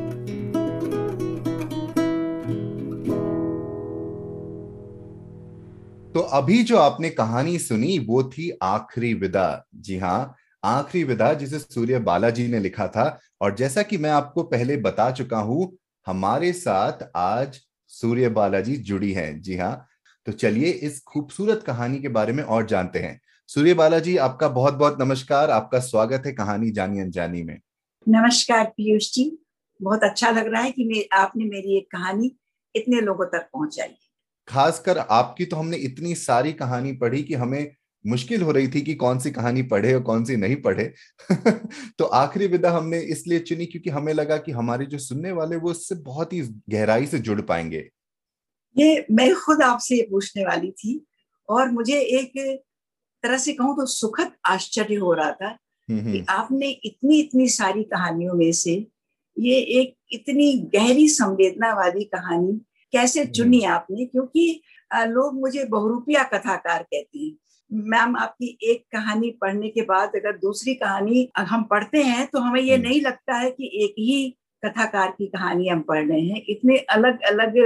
तो 6.15 6.21
अभी 6.21 6.63
जो 6.63 6.77
आपने 6.77 7.11
कहानी 7.11 7.59
सुनी, 7.59 7.99
वो 7.99 8.23
थी 8.23 8.51
आखिरी 8.63 9.15
विदा। 9.15 9.65
जी 9.75 9.99
हाँ 9.99 10.35
आखिरी 10.65 11.05
विदा 11.05 11.33
जिसे 11.35 11.59
सूर्य 11.59 11.99
बालाजी 11.99 12.47
ने 12.49 12.59
लिखा 12.59 12.87
था। 12.87 13.19
और 13.41 13.55
जैसा 13.55 13.83
कि 13.83 13.99
मैं 13.99 14.11
आपको 14.11 14.43
पहले 14.43 14.77
बता 14.77 15.11
चुका 15.11 15.39
हूँ, 15.39 15.73
हमारे 16.07 16.53
साथ 16.53 17.05
आज 17.17 17.61
सूर्य 17.97 18.29
बालाजी 18.29 18.77
जुड़ी 18.77 19.13
हैं। 19.13 19.41
जी 19.43 19.57
हाँ 19.57 19.87
तो 20.27 20.33
चलिए 20.33 20.71
इस 20.71 21.03
खूबसूरत 21.03 21.63
कहानी 21.67 21.99
के 21.99 22.09
बारे 22.09 22.33
में 22.33 22.43
और 22.45 22.67
जानते 22.67 22.99
हैं। 22.99 23.21
सूर्य 23.49 23.75
बालाजी 23.75 24.17
आपका 24.17 24.49
बहुत 24.49 24.75
बहुत 24.75 24.97
नमस्कार। 25.01 25.51
आपका 25.51 25.79
स्वागत 25.81 26.23
है 26.27 26.33
कहानी 26.33 26.71
जानी 26.71 27.01
अनजानी 27.01 27.43
में। 27.43 27.61
नमस्कार 28.09 28.65
पीयूष 28.65 29.13
जी। 29.15 29.39
बहुत 29.83 30.03
अच्छा 30.03 30.31
लग 30.31 30.53
रहा 30.53 30.63
है 30.63 30.71
कि 30.71 30.85
मे, 30.85 31.09
आपने 31.13 31.45
मेरी 31.45 31.77
एक 31.79 31.87
कहानी 31.93 32.37
इतने 32.75 33.01
लोगों 33.01 33.27
तक 33.27 33.49
पहुंचाई। 33.53 33.97
खासकर 34.49 34.99
आपकी 34.99 35.45
तो 35.45 35.57
हमने 35.57 35.77
इतनी 35.77 36.15
सारी 36.15 36.53
कहानी 36.53 36.93
पढ़ी 36.93 37.23
कि 37.23 37.35
हमें 37.35 37.75
मुश्किल 38.07 38.43
हो 38.43 38.51
रही 38.51 38.69
थी 38.69 38.81
कि 38.81 38.95
कौन 38.95 39.19
सी 39.19 39.31
कहानी 39.31 39.63
पढ़े 39.65 39.95
और 39.95 40.03
कौन 40.03 40.25
सी 40.25 40.37
नहीं 40.37 40.57
पढ़े 40.63 40.93
तो 41.99 42.05
आखिरी 42.15 42.47
विदा 42.47 42.71
हमने 42.71 43.01
इसलिए 43.11 43.39
चुनी 43.41 43.67
क्योंकि 43.67 43.91
हमें 43.91 44.13
लगा 44.15 44.37
कि 44.39 44.53
हमारे 44.53 44.87
जो 44.87 44.99
सुनने 45.01 45.33
वाले 45.33 45.57
वो 45.57 45.71
इससे 45.71 45.95
बहुत 46.03 46.33
ही 46.33 46.41
गहराई 46.71 47.07
से 47.07 47.19
जुड़ 47.21 47.41
पाएँगे 47.43 47.89
ये 48.77 49.05
मैं 49.11 49.35
खुद 49.37 49.63
आपसे 49.63 50.03
पूछने 50.11 50.45
वाली 50.45 50.71
थी 50.73 51.01
और 51.49 51.71
मुझे 51.71 52.01
एक 52.15 52.33
तरह 53.25 53.39
से 53.39 53.53
कहूँ 53.53 53.77
तो 53.77 53.87
सुखद 53.87 54.33
आश्चर्य 54.47 54.95
हो 54.97 55.13
रहा 55.13 55.31
था 55.33 55.57
हम्म, 55.89 56.03
कि 56.03 56.19
हम्म। 56.19 56.25
आपने 56.31 56.69
इतनी 56.69 57.21
इतनी 57.21 57.49
सारी 57.49 57.83
कहानियों 57.85 58.35
में 58.35 58.53
से 58.55 58.75
ये 59.37 59.57
एक 59.81 59.95
इतनी 60.13 60.53
गहरी 60.75 61.09
संवेदना 61.09 61.73
वाली 61.75 62.05
कहानी 62.07 62.61
कैसे 62.93 63.21
हम्म। 63.21 63.33
चुनी 63.33 63.63
आपने 63.67 64.05
क्योंकि 64.07 64.63
लोग 64.91 65.41
मुझे 65.41 65.65
बहुरूपिया 65.67 66.23
कथाकार 66.25 66.83
कहते 66.83 67.19
हैं 67.19 67.35
मैम 67.71 68.17
आपकी 68.17 68.57
एक 68.63 68.85
कहानी 68.93 69.31
पढ़ने 69.41 69.69
के 69.69 69.83
बाद 69.83 70.17
अगर 70.17 70.37
दूसरी 70.37 70.75
कहानी 70.75 71.29
हम 71.39 71.63
पढ़ते 71.63 72.03
हैं 72.03 72.27
तो 72.27 72.41
हमें 72.41 72.61
ये 72.61 72.75
हम्म। 72.75 72.89
नहीं 72.89 73.01
लगता 73.01 73.35
है 73.35 73.51
कि 73.51 73.71
एक 73.85 73.95
ही 73.99 74.37
कथाकार 74.63 75.11
की 75.19 75.27
कहानी 75.27 75.69
हम 75.69 75.81
पढ़ 75.81 76.05
रहे 76.07 76.21
हैं। 76.21 76.43
इतने 76.49 76.77
अलग 76.77 77.23
अलग 77.23 77.59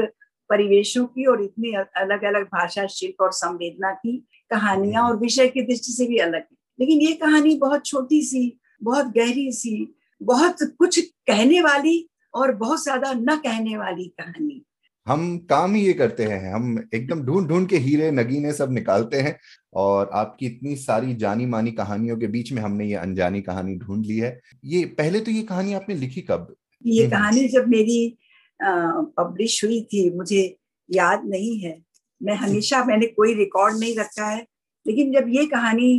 परिवेशों 0.51 1.05
की 1.07 1.25
और 1.25 1.43
इतनी 1.43 1.73
अलग 1.73 2.25
अलग 2.25 2.45
भाषा 2.45 2.87
शिल्प 2.87 3.21
और 3.23 3.33
संवेदना 3.33 3.93
की 3.93 4.17
कहानियाँ 4.51 5.03
और 5.03 5.17
विषय 5.17 5.49
की 5.49 5.63
दृष्टि 5.63 5.93
से 5.93 6.07
भी 6.07 6.19
अलग 6.19 6.35
है। 6.35 6.57
लेकिन 6.79 7.01
ये 7.01 7.13
कहानी 7.13 7.55
बहुत 7.57 7.87
छोटी 7.87 8.23
सी 8.23 8.61
बहुत 8.83 9.07
गहरी 9.07 9.51
सी 9.53 9.95
बहुत 10.23 10.63
कुछ 10.79 10.99
कहने 11.01 11.61
वाली 11.61 12.09
और 12.35 12.55
बहुत 12.55 12.83
ज़्यादा 12.83 13.13
न 13.13 13.37
कहने 13.37 13.77
वाली 13.77 14.05
कहानी 14.21 14.63
हम 15.11 15.23
काम 15.51 15.75
ही 15.75 15.81
ये 15.87 15.92
करते 15.92 16.25
हैं 16.25 16.53
हम 16.53 16.88
एकदम 16.94 17.23
ढूंढ 17.25 17.49
ढूंढ 17.49 17.68
के 17.68 17.77
हीरे 17.77 18.11
नगीने 18.11 18.53
सब 18.53 18.73
निकालते 18.73 19.20
हैं 19.20 19.37
और 19.75 20.11
आपकी 20.14 20.46
इतनी 20.46 20.77
सारी 20.77 21.14
जानी 21.14 21.46
मानी 21.46 21.73
कहानियों 21.73 22.16
के 22.16 22.27
बीच 22.27 22.53
में 22.53 22.62
हमने 22.62 22.87
ये 22.87 22.94
अनजानी 22.96 23.40
कहानी 23.42 23.77
ढूंढ 23.77 24.07
ली 24.07 24.18
है। 24.18 24.40
ये 24.64 24.85
पहले 24.99 25.20
तो 25.20 25.31
ये 25.31 25.42
कहानी 25.42 25.73
आपने 25.73 25.94
लिखी 25.94 26.20
कब? 26.20 26.55
ये 26.85 27.05
हम्म। 27.05 27.16
कहानी 27.16 27.46
जब 27.49 27.68
मेरी 27.68 28.16
पब्लिश 28.61 29.64
हुई 29.64 29.81
थी 29.83 30.09
मुझे 30.11 30.42
याद 30.88 31.25
नहीं 31.25 31.59
है। 31.61 31.77
मैं 32.20 32.35
हमेशा 32.35 32.85
मैंने 32.85 33.07
कोई 33.07 33.35
रिकॉर्ड 33.35 33.79
नहीं 33.79 33.96
रखा 33.96 34.31
है 34.31 34.46
लेकिन 34.87 35.12
जब 35.12 35.29
ये 35.29 35.46
कहानी 35.46 35.90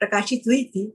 प्रकाशित 0.00 0.42
हुई 0.46 0.64
थी 0.64 0.86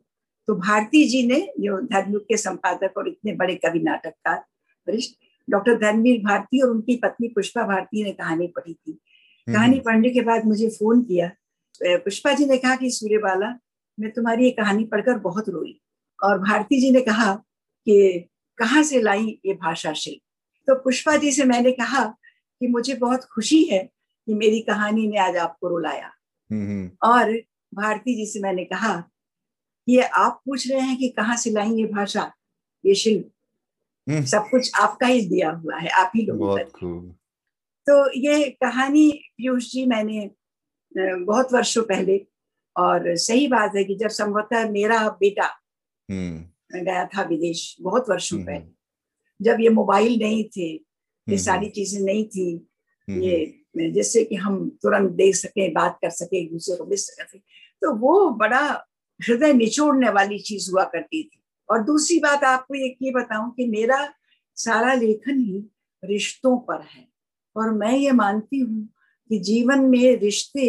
तो 0.47 0.55
भारती 0.55 1.03
जी 1.05 1.27
ने 1.27 1.39
जो 1.59 1.81
धर्मयुग 1.81 2.23
के 2.23 2.37
संपादक 2.37 2.97
और 2.97 3.07
इतने 3.07 3.33
बड़े 3.33 3.55
कवि 3.55 3.79
नाटककार 3.79 4.43
वरिष्ठ 4.87 5.26
डॉक्टर 5.49 5.75
धर्मवीर 5.75 6.21
भारती 6.23 6.61
और 6.61 6.69
उनकी 6.69 6.95
पत्नी 6.95 7.27
पुष्पा 7.27 7.63
भारती 7.63 8.03
ने 8.03 8.11
कहानी 8.11 8.47
पढ़ी 8.47 8.73
थी। 8.73 8.91
हम्म। 8.91 9.53
कहानी 9.53 9.79
पढ़ने 9.79 10.09
के 10.09 10.21
बाद 10.21 10.45
मुझे 10.45 10.69
फ़ोन 10.69 11.03
किया। 11.03 11.31
पुष्पा 11.83 12.33
जी 12.33 12.45
ने 12.45 12.57
कहा 12.57 12.75
कि 12.75 12.89
सूर्य 12.91 13.17
बाला 13.17 13.59
मैं 13.99 14.11
तुम्हारी 14.11 14.43
ये 14.43 14.51
कहानी 14.51 14.83
पढ़कर 14.83 15.19
बहुत 15.19 15.49
रोई 15.49 15.81
और 16.23 16.39
भारती 16.39 16.81
जी 16.81 16.91
ने 16.91 17.01
कहा 17.01 17.33
कि 17.85 18.27
कहाँ 18.57 18.83
से 18.83 19.01
लाई 19.01 19.39
ये 19.45 19.53
भाषा 19.53 19.93
शिल्प 19.93 20.19
तो 20.67 20.75
पुष्पा 20.75 21.15
जी 21.15 21.31
से 21.31 21.43
मैंने 21.43 21.71
कहा 21.71 22.05
कि 22.59 22.67
मुझे 22.67 22.95
बहुत 22.95 23.23
खुशी 23.23 23.63
है 23.63 23.79
कि 24.25 24.33
मेरी 24.33 24.59
कहानी 24.59 25.07
ने 25.07 25.17
आज 25.17 25.37
आपको 25.37 25.67
रुलाया। 25.67 26.11
और 27.03 27.33
भारती 27.73 28.15
जी 28.15 28.25
से 28.25 28.39
मैंने 28.39 28.65
कहा 28.65 29.03
ये 29.89 30.01
आप 30.01 30.41
पूछ 30.45 30.71
रहे 30.71 30.79
हैं 30.79 30.97
कि 30.97 31.09
कहाँ 31.09 31.35
से 31.37 31.49
लाई 31.49 31.69
ये 31.69 31.85
भाषा 31.85 32.33
ये 32.85 32.95
शिल्प? 32.95 33.23
हम्म। 33.23 33.36
सब 34.07 34.47
कुछ 34.51 34.71
आपका 34.75 35.07
ही 35.07 35.21
दिया 35.27 35.49
हुआ 35.51 35.77
है 35.77 35.89
आप 35.89 36.11
ही 36.15 36.25
लोगों 36.25 36.55
का। 36.57 36.63
तो 37.87 38.19
ये 38.19 38.49
कहानी 38.63 39.09
पीयूष 39.37 39.71
जी 39.71 39.85
मैंने 39.85 40.29
बहुत 40.97 41.53
वर्षों 41.53 41.83
पहले 41.83 42.25
और 42.75 43.15
सही 43.15 43.47
बात 43.47 43.75
है 43.75 43.83
कि 43.83 43.95
जब 43.95 44.07
संभवतः 44.07 44.69
मेरा 44.71 45.09
बेटा 45.09 45.45
हम्म। 46.09 46.83
गया 46.83 47.05
था 47.05 47.21
विदेश 47.23 47.77
बहुत 47.81 48.09
वर्षों 48.09 48.39
हम्म, 48.39 48.47
पहले 48.47 49.45
जब 49.45 49.61
ये 49.61 49.69
मोबाइल 49.69 50.19
नहीं 50.19 50.43
थे 50.57 50.69
ये 51.27 51.37
सारी 51.37 51.69
चीज़ें 51.69 52.01
नहीं 52.01 52.25
थी 52.25 52.69
ये 53.07 53.91
जिससे 53.91 54.23
कि 54.23 54.35
हम 54.35 54.69
तुरंत 54.81 55.11
देख 55.11 55.35
सके 55.35 55.69
बात 55.71 55.97
कर 56.01 56.09
सके 56.09 56.37
एक 56.37 56.51
दूसरे 56.51 56.75
को 56.75 56.85
मिल 56.85 56.97
सके 56.97 57.37
तो 57.81 57.93
वो 57.93 58.29
बड़ा 58.29 58.61
हृदय 59.19 59.53
निचोड़ने 59.53 60.09
वाली 60.09 60.39
चीज़ 60.39 60.71
हुआ 60.71 60.83
करती 60.83 61.23
थी। 61.23 61.39
और 61.69 61.83
दूसरी 61.83 62.19
बात 62.19 62.43
आपको 62.45 62.75
एक 62.77 62.97
ये 63.01 63.11
बताऊँ 63.11 63.51
कि 63.51 63.67
मेरा 63.67 64.07
सारा 64.57 64.93
लेखन 64.95 65.39
ही 65.39 65.63
रिश्तों 66.03 66.57
पर 66.59 66.81
है 66.83 67.07
और 67.55 67.71
मैं 67.73 67.91
ये 67.93 68.11
मानती 68.13 68.59
हूँ 68.59 68.87
कि 69.29 69.39
जीवन 69.41 69.79
में 69.85 70.15
रिश्ते 70.19 70.67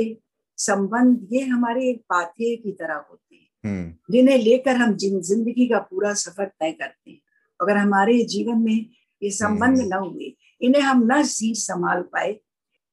संबंध 0.59 1.29
ये 1.33 1.43
हमारे 1.45 1.89
एक 1.91 2.01
पाथे 2.09 2.55
की 2.57 2.73
तरह 2.73 2.95
होते 2.95 3.35
हैं 3.35 3.49
हम्म। 3.65 4.13
जिन्हें 4.13 4.39
लेकर 4.39 4.77
हम 4.77 4.95
जिन 4.95 5.21
ज़िंदगी 5.23 5.69
का 5.69 5.79
पूरा 5.81 6.13
सफ़र 6.15 6.47
तय 6.47 6.73
करते 6.73 7.11
हैं 7.11 7.21
अगर 7.61 7.77
हमारे 7.77 8.23
जीवन 8.27 8.59
में 8.59 8.75
ये 9.23 9.31
संबंध 9.33 9.81
हम्म। 9.81 9.89
न 9.89 9.99
हुए 10.01 10.35
इन्हें 10.61 10.83
हम 10.83 11.07
न 11.13 11.23
सीख 11.27 11.57
संभाल 11.57 12.03
पाए 12.13 12.33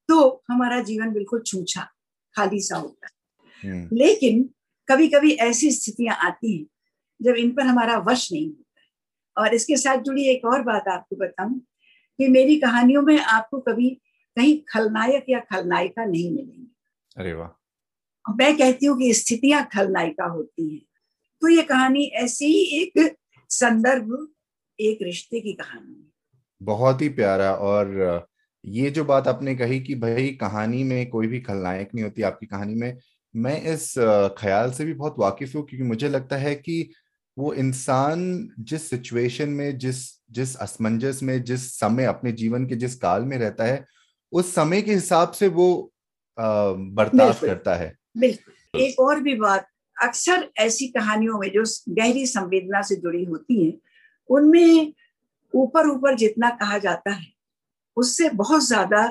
तो 0.10 0.20
हमारा 0.50 0.80
जीवन 0.82 1.12
बिल्कुल 1.14 1.42
छूछा 1.42 1.88
खाली 2.36 2.60
सा 2.62 2.78
होता 2.78 3.08
है 3.08 3.72
हम्म। 3.72 3.98
लेकिन 3.98 4.44
कभी 4.88 5.08
कभी 5.08 5.32
ऐसी 5.42 5.72
स्थितियाँ 5.72 6.16
आती 6.24 6.58
हैं 6.58 6.66
जब 7.22 7.36
इन 7.36 7.52
पर 7.52 7.62
हमारा 7.62 7.98
वश 7.98 8.32
नहीं 8.32 8.48
होता 8.48 8.82
है। 8.82 9.46
और 9.46 9.54
इसके 9.54 9.78
साथ 9.78 9.98
जुड़ी 9.98 10.24
एक 10.24 10.46
और 10.46 10.62
बात 10.62 10.88
आपको 10.88 11.16
बताऊँ 11.16 11.60
कि 12.20 12.28
मेरी 12.28 12.60
कहानियों 12.60 13.02
में 13.02 13.20
आपको 13.20 13.60
कभी 13.60 13.90
कहीं 14.38 14.58
खलनायक 14.70 15.26
या 15.30 15.40
खलनायिका 15.40 16.06
नहीं 16.06 16.32
मिलेंगे। 16.32 16.68
अरे 17.18 17.34
वाह। 17.34 18.36
मैं 18.36 18.58
कहती 18.58 18.86
हूँ 18.86 19.00
कि 19.00 19.14
स्थितियाँ 19.14 19.70
खलनायिका 19.74 20.26
होती 20.26 20.74
हैं। 20.74 20.82
तो 21.42 21.48
ये 21.48 21.64
कहानी 21.64 22.06
ऐसी 22.06 22.46
ही 22.46 22.82
एक 22.82 23.16
संदर्भ 23.50 24.28
एक 24.80 25.00
रिश्ते 25.02 25.40
की 25.40 25.54
कहानी 25.54 25.94
है। 25.94 26.12
बहुत 26.62 27.02
ही 27.02 27.10
प्यारा 27.10 27.54
और 27.54 28.28
ये 28.66 28.90
जो 28.90 29.06
बात 29.06 29.28
आपने 29.28 29.56
कही 29.56 29.80
कि 29.80 29.96
भाई 29.96 30.30
कहानी 30.30 30.84
में 30.84 31.10
कोई 31.10 31.28
भी 31.28 31.40
खलनायक 31.40 31.90
नहीं 31.96 32.04
होती 32.04 32.22
आपकी 32.22 32.46
कहानी 32.46 32.76
में 32.76 32.98
मैं 33.36 33.62
इस 33.62 33.94
ख्याल 34.38 34.72
से 34.72 34.86
भी 34.86 34.94
बहुत 34.94 35.16
वाकिफ 35.20 35.56
हूँ 35.56 35.66
क्योंकि 35.66 35.88
मुझे 35.88 36.10
लगता 36.10 36.38
है 36.38 36.56
कि 36.56 36.90
वो 37.38 37.54
इंसान 37.54 38.50
जिस 38.60 38.90
सिचुएशन 38.90 39.50
में 39.50 39.78
जिस 39.78 40.04
जिस 40.32 40.56
असमंजस 40.56 41.20
में 41.24 41.44
जिस 41.44 41.72
समय 41.80 42.06
अपने 42.06 42.32
जीवन 42.32 42.66
के 42.66 42.76
जिस 42.76 42.96
काल 42.96 43.24
में 43.24 43.38
रहता 43.38 43.64
है 43.64 43.84
उस 44.32 44.54
समय 44.56 44.82
के 44.82 44.94
हिसाब 44.94 45.32
से 45.32 45.48
वो 45.48 45.68
बर्ताव 46.38 47.34
करता 47.42 47.76
है। 47.76 47.94
बिल्कुल। 48.18 48.82
एक 48.82 49.00
और 49.00 49.20
भी 49.22 49.36
बात 49.36 49.68
अक्सर 49.98 50.48
ऐसी 50.60 50.88
कहानियों 50.88 51.40
में 51.40 51.50
जो 51.52 51.64
गहरी 51.90 52.26
संवेदना 52.28 52.82
से 52.82 52.96
जुड़ी 52.96 53.24
होती 53.24 53.66
है 53.66 53.74
उनमें 54.30 54.94
ऊपर 55.54 55.88
ऊपर 55.88 56.16
जितना 56.16 56.50
कहा 56.56 56.78
जाता 56.78 57.12
है 57.12 57.28
उससे 57.98 58.30
बहुत 58.36 58.66
ज़्यादा 58.68 59.08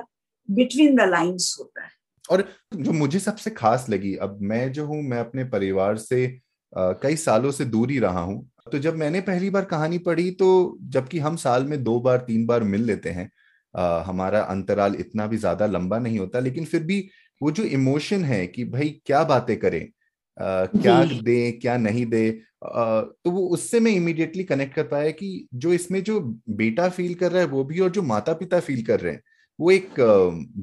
बिटवीन 0.49 0.97
द 0.97 1.09
लाइंस 1.11 1.57
होता 1.61 1.85
है। 1.85 1.91
और 2.31 2.43
जो 2.75 2.93
मुझे 2.93 3.19
सबसे 3.19 3.51
खास 3.51 3.87
लगी 3.91 4.15
अब 4.17 4.39
मैं 4.43 4.73
जो 4.73 4.87
हूँ 4.87 5.03
मैं 5.03 5.19
अपने 5.19 5.45
परिवार 5.47 5.97
से 5.99 6.27
कई 6.75 7.17
सालों 7.17 7.51
से 7.51 7.65
दूर 7.65 7.91
ही 7.91 7.99
रहा 7.99 8.21
हूँ। 8.21 8.51
तो 8.73 8.79
जब 8.79 8.97
मैंने 8.97 9.21
पहली 9.21 9.51
बार 9.51 9.65
कहानी 9.65 9.99
पढ़ी 9.99 10.31
तो 10.31 10.79
जबकि 10.89 11.19
हम 11.19 11.37
साल 11.37 11.65
में 11.65 11.83
दो 11.85 11.99
बार 12.01 12.19
तीन 12.19 12.47
बार 12.47 12.63
मिल 12.65 12.85
लेते 12.85 13.11
हैं 13.11 13.31
आ, 13.75 14.03
हमारा 14.03 14.41
अंतराल 14.41 14.95
इतना 15.01 15.27
भी 15.27 15.37
ज़्यादा 15.37 15.67
लंबा 15.67 15.99
नहीं 15.99 16.19
होता 16.19 16.41
लेकिन 16.41 16.65
फिर 16.65 16.83
भी 16.83 17.01
वो 17.41 17.51
जो 17.51 17.63
इमोशन 17.65 18.25
है 18.25 18.47
कि 18.47 18.65
भाई 18.65 18.89
क्या 19.07 19.23
बातें 19.25 19.57
करें 19.59 19.83
आ, 19.83 20.65
क्या 20.67 21.03
दे 21.05 21.51
क्या 21.53 21.77
नहीं 21.77 22.07
दे 22.07 22.29
आ, 22.65 23.01
तो 23.01 23.31
वो 23.31 23.47
उससे 23.49 23.81
मैं 23.81 23.93
इमिडिएटली 23.93 24.45
कनेक्ट 24.45 24.75
कर 24.75 24.83
पाया 24.89 25.11
कि 25.11 25.49
जो 25.55 25.73
इसमें 25.73 26.03
जो 26.03 26.21
बेटा 26.51 26.89
फील 26.89 27.15
कर 27.15 27.33
रहा 27.33 27.43
है 27.43 27.49
वो 27.49 27.65
भी 27.65 27.81
और 27.81 27.91
जो 27.91 28.03
माता 28.03 28.33
पिता 28.35 28.61
फील 28.61 28.85
कर 28.87 29.01
रहे 29.01 29.13
हैं 29.13 29.23
वो 29.59 29.71
एक 29.71 29.95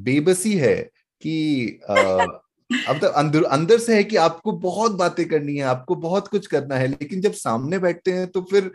बेबसी 0.03 0.57
है 0.57 0.75
कि 1.23 1.79
अब 2.87 2.99
तो 2.99 3.07
अंदर 3.07 3.43
अंदर 3.43 3.77
से 3.77 3.95
है 3.95 4.03
कि 4.03 4.15
आपको 4.15 4.51
बहुत 4.51 4.91
बातें 4.91 5.27
करनी 5.27 5.55
है 5.55 5.63
आपको 5.63 5.95
बहुत 5.95 6.27
कुछ 6.27 6.47
करना 6.47 6.75
है 6.75 6.87
लेकिन 6.87 7.21
जब 7.21 7.31
सामने 7.31 7.77
बैठते 7.77 8.11
हैं 8.11 8.27
तो 8.27 8.41
फिर 8.41 8.71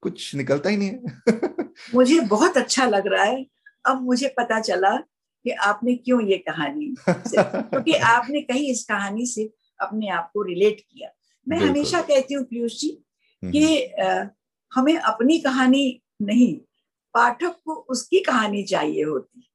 कुछ 0.00 0.34
निकलता 0.34 0.70
ही 0.70 0.76
नहीं 0.76 0.88
है। 0.88 1.02
मुझे 1.94 2.20
बहुत 2.20 2.56
अच्छा 2.56 2.86
लग 2.86 3.06
रहा 3.06 3.24
है। 3.24 3.46
अब 3.86 4.02
मुझे 4.02 4.28
पता 4.28 4.60
चला 4.60 4.96
कि 5.44 5.50
आपने 5.50 5.94
क्यों 5.94 6.22
ये 6.22 6.38
कहानी 6.38 6.94
क्योंकि 7.08 7.92
तो 7.92 7.98
आपने 8.04 8.40
कहीं 8.40 8.70
इस 8.70 8.84
कहानी 8.84 9.26
से 9.26 9.50
अपने 9.80 10.08
आप 10.08 10.30
को 10.34 10.42
रिलेट 10.42 10.80
किया। 10.80 11.08
मैं 11.48 11.58
हमेशा 11.58 12.02
कहती 12.02 12.34
हूँ 12.34 12.44
पीयूष 12.44 12.80
जी 12.80 13.04
हम्म, 13.44 13.52
कि। 13.52 13.90
हमें 14.74 14.98
अपनी 14.98 15.38
कहानी 15.38 16.02
नहीं 16.22 16.56
पाठक 17.14 17.56
को 17.64 17.74
उसकी 17.74 18.20
कहानी 18.20 18.62
चाहिए 18.62 19.04
होती। 19.04 19.47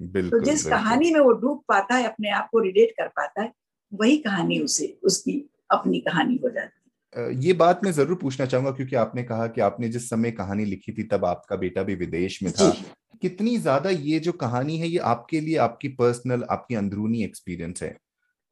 तो 0.00 0.40
जिस 0.40 0.64
कहानी 0.66 1.10
में 1.10 1.20
वो 1.20 1.32
डूब 1.32 1.62
पाता 1.68 1.94
है 1.94 2.04
अपने 2.04 2.30
आप 2.30 2.48
को 2.52 2.58
रिलेट 2.58 2.90
कर 2.90 3.08
पाता 3.08 3.42
है 3.42 3.52
वही 3.92 4.16
कहानी 4.16 4.58
उसे 4.58 4.98
उसकी 5.02 5.50
अपनी 5.70 6.00
कहानी 6.00 6.40
हो 6.44 6.50
जाती 6.50 6.72
है। 7.16 7.34
ये 7.44 7.52
बात 7.52 7.80
मैं 7.84 7.92
ज़रूर 7.92 8.16
पूछना 8.16 8.46
चाहूँगा 8.46 8.70
क्योंकि 8.70 8.96
आपने 8.96 9.22
कहा 9.22 9.46
कि 9.46 9.60
आपने 9.60 9.88
जिस 9.88 10.10
समय 10.10 10.30
कहानी 10.30 10.64
लिखी 10.64 10.92
थी 10.92 11.02
तब 11.02 11.24
आपका 11.24 11.56
बेटा 11.56 11.82
भी 11.82 11.94
विदेश 11.94 12.42
में 12.42 12.52
था। 12.52 12.70
कितनी 13.22 13.56
ज़्यादा 13.58 13.90
ये 13.90 14.18
जो 14.20 14.32
कहानी 14.32 14.78
है 14.78 14.88
ये 14.88 14.98
आपके 14.98 15.40
लिए 15.40 15.56
आपकी 15.56 15.88
पर्सनल 15.88 16.44
आपकी 16.50 16.74
अंदरूनी 16.74 17.24
एक्सपीरियंस 17.24 17.82
है? 17.82 17.96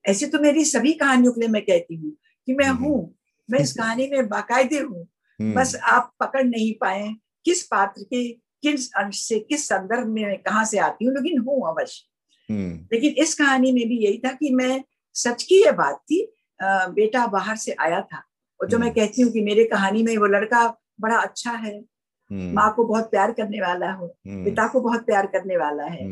ऐसे 0.04 0.26
तो 0.26 0.38
मेरी 0.38 0.64
सभी 0.64 0.92
कहानियों 0.92 1.32
के 1.32 1.40
लिए 1.40 1.48
मैं 1.48 1.62
कहती 1.62 1.94
हूँ 1.94 2.16
कि 2.48 2.54
मैं 2.54 2.66
हम्म। 2.66 2.84
हूँ 2.84 3.14
मैं 3.50 3.61
इस 3.61 3.72
कहानी 3.78 4.08
में 4.08 4.28
बाकायदे 4.28 4.78
हूँ। 4.78 5.06
हम्म। 5.40 5.54
बस 5.54 5.76
आप 5.76 6.12
पकड़ 6.20 6.44
नहीं 6.44 6.72
पाए 6.80 7.14
किस 7.44 7.62
पात्र 7.62 8.02
के 8.02 8.47
किस 8.62 8.90
अंश 8.92 9.23
से 9.23 9.38
किस 9.40 9.68
संदर्भ 9.68 10.07
में 10.07 10.38
कहा 10.38 10.64
से 10.64 10.79
आती 10.79 11.05
हूँ 11.05 11.14
लेकिन 11.14 11.38
हूँ 11.38 11.68
अवश्य 11.68 12.53
हम्म। 12.53 12.87
लेकिन 12.92 13.23
इस 13.23 13.35
कहानी 13.35 13.73
में 13.73 13.87
भी 13.88 13.99
यही 13.99 14.18
था 14.18 14.33
कि 14.33 14.51
मैं 14.55 14.83
सच 15.16 15.42
की 15.42 15.62
यह 15.62 15.73
बात 15.73 16.01
थी 16.03 16.27
बेटा 16.92 17.27
बाहर 17.27 17.57
से 17.57 17.73
आया 17.81 18.01
था 18.03 18.23
और 18.61 18.68
जो 18.68 18.79
मैं 18.79 18.87
हम्म। 18.87 18.94
कहती 18.97 19.23
हूँ 19.23 19.33
कि 19.33 19.40
मेरे 19.40 19.64
कहानी 19.64 20.03
में 20.03 20.16
वो 20.16 20.27
लड़का 20.27 20.66
बड़ा 21.01 21.16
अच्छा 21.16 21.51
है 21.51 21.75
हम्म। 21.75 22.53
माँ 22.55 22.73
को 22.75 22.85
बहुत 22.85 23.11
प्यार 23.11 23.33
करने 23.33 23.61
वाला 23.61 23.92
हो 23.92 24.07
पिता 24.27 24.66
को 24.68 24.81
बहुत 24.81 25.07
प्यार 25.07 25.27
करने 25.27 25.57
वाला 25.57 25.85
है 25.85 26.07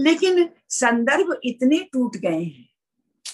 लेकिन 0.00 0.48
संदर्भ 0.68 1.34
इतने 1.44 1.78
टूट 1.92 2.16
गए 2.16 2.42
हैं 2.42 2.68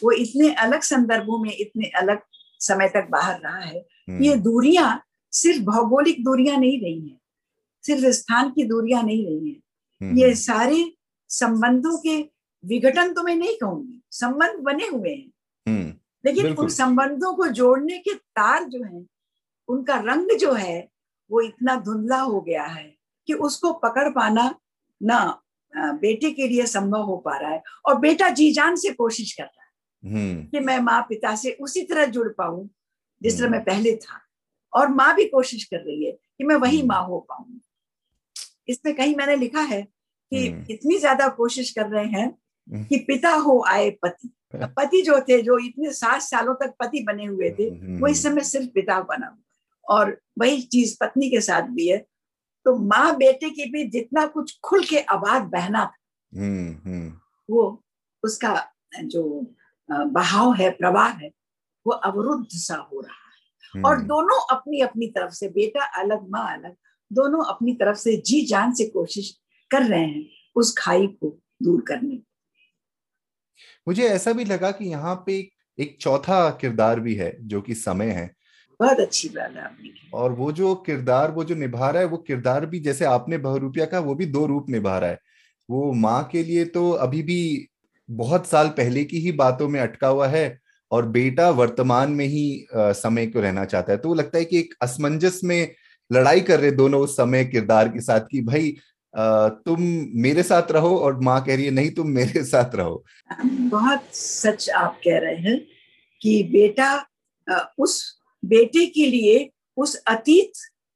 वो 0.03 0.12
इतने 0.12 0.53
अलग 0.55 0.81
संदर्भों 0.81 1.38
में 1.38 1.51
इतने 1.53 1.90
अलग 1.96 2.20
समय 2.61 2.88
तक 2.88 3.09
बाहर 3.11 3.38
रहा 3.40 3.59
है। 3.59 3.85
ये 4.20 4.37
दूरियाँ 4.37 5.01
सिर्फ़ 5.33 5.62
भौगोलिक 5.62 6.25
दूरियाँ 6.25 6.57
नहीं 6.57 6.81
रही 6.81 7.09
हैं 7.09 7.19
सिर्फ़ 7.84 8.06
स्थान 8.12 8.50
की 8.50 8.64
दूरियाँ 8.64 9.02
नहीं 9.02 9.26
रही 9.26 9.50
हैं 9.50 9.60
हम्म, 10.00 10.18
ये 10.18 10.34
सारे 10.34 10.84
संबंधों 11.30 11.96
के 11.98 12.18
विघटन 12.64 13.12
तो 13.12 13.22
मैं 13.22 13.34
नहीं 13.36 13.56
कहूँगी 13.56 14.00
संबंध 14.12 14.58
बने 14.60 14.86
हुए 14.86 15.10
हैं 15.10 16.00
लेकिन 16.24 16.54
उन 16.54 16.68
संबंधों 16.68 17.34
को 17.34 17.46
जोड़ने 17.48 17.98
के 17.98 18.14
तार 18.14 18.64
जो 18.64 18.82
हैं 18.84 19.06
उनका 19.68 19.96
रंग 19.96 20.36
जो 20.38 20.52
है 20.52 20.88
वो 21.30 21.40
इतना 21.40 21.76
धुंधला 21.76 22.20
हो 22.20 22.40
गया 22.40 22.64
है 22.64 22.84
कि 23.28 23.34
उसको 23.40 23.72
पकड़ 23.78 24.08
पाना 24.08 24.54
ना 25.00 25.20
बेटे 25.74 26.30
के 26.30 26.48
लिए 26.48 26.66
संभव 26.66 27.02
हो 27.02 27.16
पा 27.16 27.36
रहा 27.36 27.50
है 27.50 27.62
और 27.86 27.98
बेटा 27.98 28.28
जी 28.30 28.50
जान 28.52 28.76
से 28.76 28.92
कोशिश 28.92 29.32
कर 29.32 29.44
रहा 29.44 29.62
है 29.62 30.12
हम्म। 30.12 30.44
कि 30.44 30.60
मैं 30.60 30.78
माँ 30.80 31.00
पिता 31.08 31.34
से 31.36 31.50
उसी 31.60 31.82
तरह 31.82 32.06
जुड़ 32.06 32.28
पाऊँ 32.28 32.68
जिस 33.22 33.38
तरह 33.38 33.48
मैं 33.48 33.58
हम्म। 33.58 33.66
पहले 33.66 33.94
था 33.96 34.20
और 34.72 34.88
माँ 34.88 35.14
भी 35.14 35.24
कोशिश 35.24 35.64
कर 35.64 35.76
रही 35.76 36.04
है 36.04 36.12
कि 36.12 36.44
मैं 36.44 36.56
वही 36.56 36.78
हम्म। 36.78 36.88
माँ 36.88 37.02
हो 37.04 37.18
पाऊँ 37.20 37.60
इसमें 38.70 38.94
कहीं 38.96 39.14
मैंने 39.16 39.37
लिखा 39.37 39.61
है 39.61 39.83
कि 39.83 40.44
इतनी 40.70 40.98
ज़्यादा 40.98 41.28
कोशिश 41.28 41.70
कर 41.70 41.87
रहे 41.87 42.06
हैं 42.09 42.85
कि 42.85 42.96
पिता 42.98 43.33
हो 43.37 43.62
आए 43.68 43.90
पति। 44.02 44.30
पति 44.56 45.00
जो 45.02 45.20
थे 45.20 45.40
जो 45.42 45.59
इतने 45.59 45.92
सात 45.92 46.22
सालों 46.22 46.54
तक 46.54 46.74
पति 46.80 47.02
बने 47.02 47.26
हुए 47.26 47.50
थे 47.59 47.68
वो 48.00 48.06
इस 48.09 48.22
समय 48.22 48.44
सिर्फ़ 48.44 48.68
पिता 48.74 49.00
बना 49.00 49.37
और 49.87 50.16
वही 50.38 50.61
चीज़ 50.62 50.96
पत्नी 51.00 51.30
के 51.30 51.40
साथ 51.40 51.68
भी 51.70 51.88
है। 51.88 51.98
तो 52.66 52.76
माँ 52.78 53.16
बेटे 53.16 53.50
के 53.50 53.66
बीच 53.70 53.90
जितना 53.92 54.26
कुछ 54.26 54.59
खुल 54.64 54.85
के 54.85 54.98
आवाज़ 55.11 55.42
बहना 55.50 55.85
था 55.85 55.96
हम्म, 56.33 56.74
हम्म। 56.85 57.12
वो 57.48 57.83
उसका 58.22 58.54
जो 59.04 59.22
बहाव 59.88 60.52
है 60.54 60.70
प्रवाह 60.70 61.09
है 61.12 61.30
वो 61.87 61.92
अवरुद्ध 61.92 62.48
सा 62.48 62.76
हो 62.76 63.00
रहा 63.00 63.14
है। 63.14 63.83
और 63.85 63.96
हम्म। 63.96 64.06
दोनों 64.06 64.38
अपनी 64.56 64.80
अपनी 64.80 65.06
तरफ़ 65.06 65.33
से 65.33 65.48
बेटा 65.48 65.85
अलग 66.00 66.28
माँ 66.30 66.46
अलग 66.52 66.74
दोनों 67.11 67.44
अपनी 67.44 67.73
तरफ़ 67.73 67.96
से 67.96 68.16
जी 68.16 68.40
जान 68.46 68.73
से 68.75 68.85
कोशिश 68.85 69.31
कर 69.70 69.83
रहे 69.83 70.01
हैं 70.01 70.27
उस 70.57 70.75
खाई 70.79 71.07
को 71.07 71.38
दूर 71.62 71.81
करने। 71.81 72.16
की 72.16 72.25
मुझे 73.87 74.09
ऐसा 74.09 74.33
भी 74.33 74.44
लगा 74.44 74.70
कि 74.70 74.85
यहाँ 74.85 75.14
पे 75.27 75.37
एक 75.79 75.96
चौथा 76.01 76.51
किरदार 76.51 77.01
भी 77.01 77.14
है 77.14 77.37
जो 77.40 77.61
कि 77.61 77.75
समय 77.75 78.11
है। 78.11 78.31
बहुत 78.81 79.01
अच्छी 79.01 79.29
बात 79.29 79.57
है 79.57 79.62
आपने 79.62 79.92
और 80.14 80.33
वो 80.33 80.51
जो 80.53 80.75
किरदार 80.75 81.31
वो 81.31 81.44
जो 81.44 81.55
निभा 81.55 81.90
रहा 81.90 82.03
है 82.03 82.09
वो 82.09 82.16
किरदार 82.16 82.66
भी 82.66 82.81
जैसे 82.81 83.05
आपने 83.05 83.38
बहुरूपिया 83.38 83.87
का 83.87 83.99
वो 83.99 84.14
भी 84.14 84.27
दो 84.27 84.46
रूप 84.46 84.70
निभा 84.70 84.99
रहा 84.99 85.11
है। 85.11 85.18
वो 85.68 85.92
माँ 85.92 86.23
के 86.33 86.42
लिए 86.44 86.64
तो 86.64 86.90
अभी 86.90 87.23
भी 87.23 87.68
बहुत 88.09 88.46
साल 88.46 88.68
पहले 88.68 89.05
की 89.05 89.18
ही 89.18 89.33
बातों 89.33 89.68
में 89.68 89.81
अटका 89.81 90.09
हुआ 90.09 90.27
है 90.29 90.59
और 90.90 91.07
बेटा 91.09 91.49
वर्तमान 91.51 92.12
में 92.12 92.25
ही 92.27 92.66
समय 92.75 93.27
को 93.27 93.40
रहना 93.40 93.64
चाहता 93.64 93.92
है। 93.92 93.99
तो 93.99 94.09
वो 94.09 94.14
लगता 94.14 94.38
है 94.38 94.44
कि 94.44 94.59
एक 94.59 94.75
असमंजस 94.83 95.40
में 95.44 95.75
लड़ाई 96.11 96.40
कर 96.40 96.61
रहे 96.61 96.70
दोनों 96.73 97.01
उस 97.01 97.16
समय 97.16 97.44
किरदार 97.44 97.88
के 97.88 98.01
साथ 98.01 98.20
कि 98.20 98.40
भाई 98.42 98.77
तुम 99.66 99.83
मेरे 100.23 100.42
साथ 100.42 100.70
रहो 100.73 100.96
और 100.99 101.20
माँ 101.20 101.40
कह 101.44 101.55
रही 101.57 101.64
है 101.64 101.70
नहीं 101.70 101.90
तुम 101.90 102.09
मेरे 102.09 102.44
साथ 102.44 102.75
रहो 102.75 103.05
बहुत 103.70 104.14
सच 104.14 104.68
आप 104.70 105.01
कह 105.05 105.18
रहे 105.18 105.37
हैं 105.40 105.59
कि 106.23 106.42
बेटा 106.53 106.94
उस 107.79 108.01
बेटे 108.42 108.87
के 108.87 109.07
लिए 109.07 109.51
उस 109.77 109.94
अतीत 110.09 110.53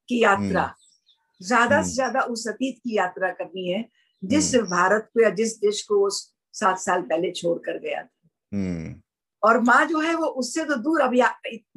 की 0.09 0.23
यात्रा 0.23 0.61
हम्म। 0.61 1.45
ज़्यादा 1.45 1.81
से 1.81 1.81
हम्म। 1.81 1.93
ज़्यादा 1.93 2.21
उस 2.21 2.47
अतीत 2.47 2.77
की 2.77 2.97
यात्रा 2.97 3.29
करनी 3.31 3.67
है 3.71 3.83
जिस 4.23 4.53
हम्म। 4.55 4.65
भारत 4.65 5.09
को 5.13 5.21
या 5.21 5.29
जिस 5.29 5.57
देश 5.59 5.81
को 5.81 6.05
उस 6.07 6.21
सात 6.53 6.79
साल 6.79 7.01
पहले 7.01 7.31
छोड़ 7.31 7.57
कर 7.59 7.79
गया 7.79 8.03
था 8.03 9.01
और 9.43 9.59
माँ 9.61 9.85
जो 9.85 9.99
है 9.99 10.13
वो 10.15 10.25
उससे 10.35 10.63
तो 10.65 10.75
दूर 10.75 11.01
अभी 11.01 11.21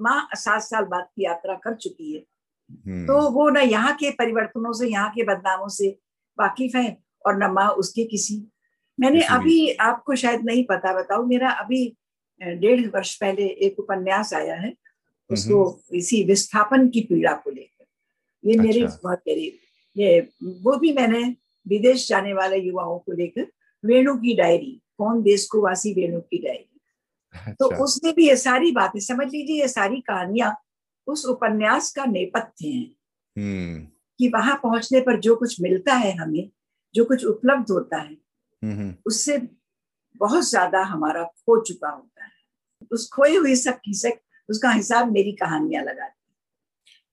माँ 0.01 0.29
सात 0.35 0.63
साल 0.63 0.85
बाद 0.85 1.09
की 1.17 1.25
यात्रा 1.25 1.55
कर 1.55 1.75
चुकी 1.75 2.15
है 2.15 2.23
तो 3.07 3.21
वो 3.31 3.49
ना 3.51 3.61
यहाँ 3.61 3.95
के 3.97 4.11
परिवर्तनों 4.13 4.73
से 4.73 4.89
यहाँ 4.89 5.11
के 5.11 5.23
बदनामों 5.25 5.69
से 5.71 5.89
वाकिफ 6.39 6.75
है 6.77 6.97
और 7.25 7.37
न 7.37 7.51
माँ 7.53 7.69
उसके 7.75 8.05
किसी। 8.07 8.43
मैंने 8.99 9.23
अभी 9.31 9.71
आपको 9.73 10.15
शायद 10.17 10.45
नहीं 10.45 10.65
पता 10.65 10.93
बताऊ 10.95 11.27
मेरा 11.27 11.51
अभी 11.51 11.87
डेढ़ 12.41 12.87
वर्ष 12.89 13.15
पहले 13.17 13.47
एक 13.67 13.79
उपन्यास 13.81 14.33
आया 14.35 14.55
है 14.57 14.73
उसको 15.31 15.59
इसी 15.95 16.23
विस्थापन 16.25 16.89
की 16.89 17.01
पीड़ा 17.01 17.33
को 17.35 17.51
लेकर। 17.51 17.85
ये 18.45 18.53
अच्छा। 18.53 18.63
मेरे 18.63 18.83
बहुत 18.83 19.19
करीब 19.19 19.59
ये 19.97 20.21
वो 20.63 20.77
भी 20.77 20.93
मैंने 20.93 21.23
विदेश 21.67 22.09
जाने 22.09 22.33
वाले 22.35 22.59
युवाओं 22.59 22.99
को 22.99 23.13
लेकर 23.13 23.47
वेणु 23.85 24.17
की 24.17 24.35
डायरी 24.37 24.81
कौन 24.99 25.23
देश 25.23 25.47
को 25.47 25.63
वासी 25.63 25.93
वेणु 25.95 26.21
की 26.21 26.39
डायरी। 26.39 26.65
तो 27.35 27.65
अच्छा। 27.65 27.77
तो 27.77 27.85
उसमें 27.85 28.15
भी 28.15 28.29
ये 28.29 28.37
सारी 28.37 28.71
बातें 28.73 29.01
समझ 29.01 29.27
लीजिए 29.33 29.61
ये 29.61 29.69
सारी 29.69 30.01
कहानियाँ 30.01 30.55
उस 31.09 31.25
उपन्यास 31.27 31.93
का 31.93 32.05
नेपथ्य 32.05 32.69
है 32.69 32.83
हम्म। 33.37 33.87
कि 34.19 34.29
वहाँ 34.29 34.61
पहुँचने 34.63 35.01
पर 35.01 35.21
जो 35.21 35.37
कुछ 35.37 35.61
मिलता 35.61 35.95
है 35.95 36.17
हमें 36.17 36.51
जो 36.95 37.05
कुछ 37.05 37.25
उपलब्ध 37.25 37.71
होता 37.71 38.01
है 38.01 38.17
hmm. 38.65 38.93
उससे 39.07 39.39
बहुत 40.17 40.49
ज़्यादा 40.51 40.83
हमारा 40.83 41.23
खो 41.25 41.65
चुका 41.65 41.91
होता 41.91 42.25
है 42.25 42.31
उस 42.93 43.09
खोई 43.09 43.37
हुई 43.37 43.57
सब 43.57 43.81
की 43.85 44.11
उसका 44.49 44.71
हिसाब 44.71 45.13
मेरी 45.13 45.33
कहानियाँ 45.33 45.85
लगाती 45.85 46.19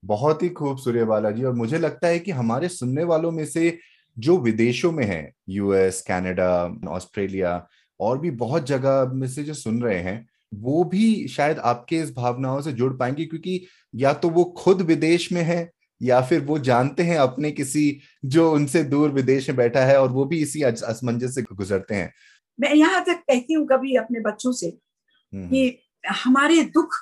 बहुत 0.04 0.42
ही 0.42 0.48
खूब 0.48 0.78
सूर्यबाला 0.78 1.30
जी 1.30 1.44
और 1.44 1.52
मुझे 1.52 1.78
लगता 1.78 2.08
है 2.08 2.18
कि 2.18 2.30
हमारे 2.30 2.68
सुनने 2.68 3.04
वालों 3.04 3.30
में 3.30 3.44
से 3.46 3.78
जो 4.18 4.36
विदेशों 4.38 4.92
में 4.92 5.04
है 5.04 5.32
यूएस 5.48 6.02
कनाडा 6.02 6.50
ऑस्ट्रेलिया 6.88 7.68
और 8.00 8.18
भी 8.18 8.30
बहुत 8.30 8.66
जगह 8.66 9.12
में 9.12 9.28
से 9.28 9.42
जो 9.42 9.54
सुन 9.54 9.82
रहे 9.82 9.98
हैं 9.98 10.28
वो 10.58 10.82
भी 10.84 11.06
शायद 11.28 11.58
आपके 11.64 11.96
इस 11.98 12.12
भावनाओं 12.14 12.60
से 12.60 12.72
जुड़ 12.72 12.92
पाएँगे 12.94 13.24
क्योंकि 13.24 13.60
या 13.94 14.12
तो 14.14 14.28
वो 14.30 14.44
खुद 14.56 14.82
विदेश 14.82 15.30
में 15.32 15.42
है 15.42 15.70
या 16.00 16.20
फिर 16.20 16.40
वो 16.42 16.58
जानते 16.60 17.02
हैं 17.02 17.18
अपने 17.18 17.50
किसी 17.52 17.84
जो 18.26 18.50
उनसे 18.52 18.82
दूर 18.84 19.10
विदेश 19.10 19.48
में 19.48 19.56
बैठा 19.56 19.84
है 19.84 20.00
और 20.00 20.10
वो 20.10 20.24
भी 20.24 20.40
इसी 20.42 20.62
असमंजस 20.62 21.34
से 21.34 21.42
गुजरते 21.44 21.94
हैं 21.94 22.12
मैं 22.58 22.74
यहाँ 22.74 23.04
तक 23.04 23.22
कहती 23.22 23.54
हूँ 23.54 23.66
कभी 23.66 23.96
अपने 23.96 24.20
बच्चों 24.20 24.52
से 24.52 24.66
हम्म। 24.66 25.48
कि 25.48 25.78
हमारे 26.04 26.62
दुख 26.70 26.94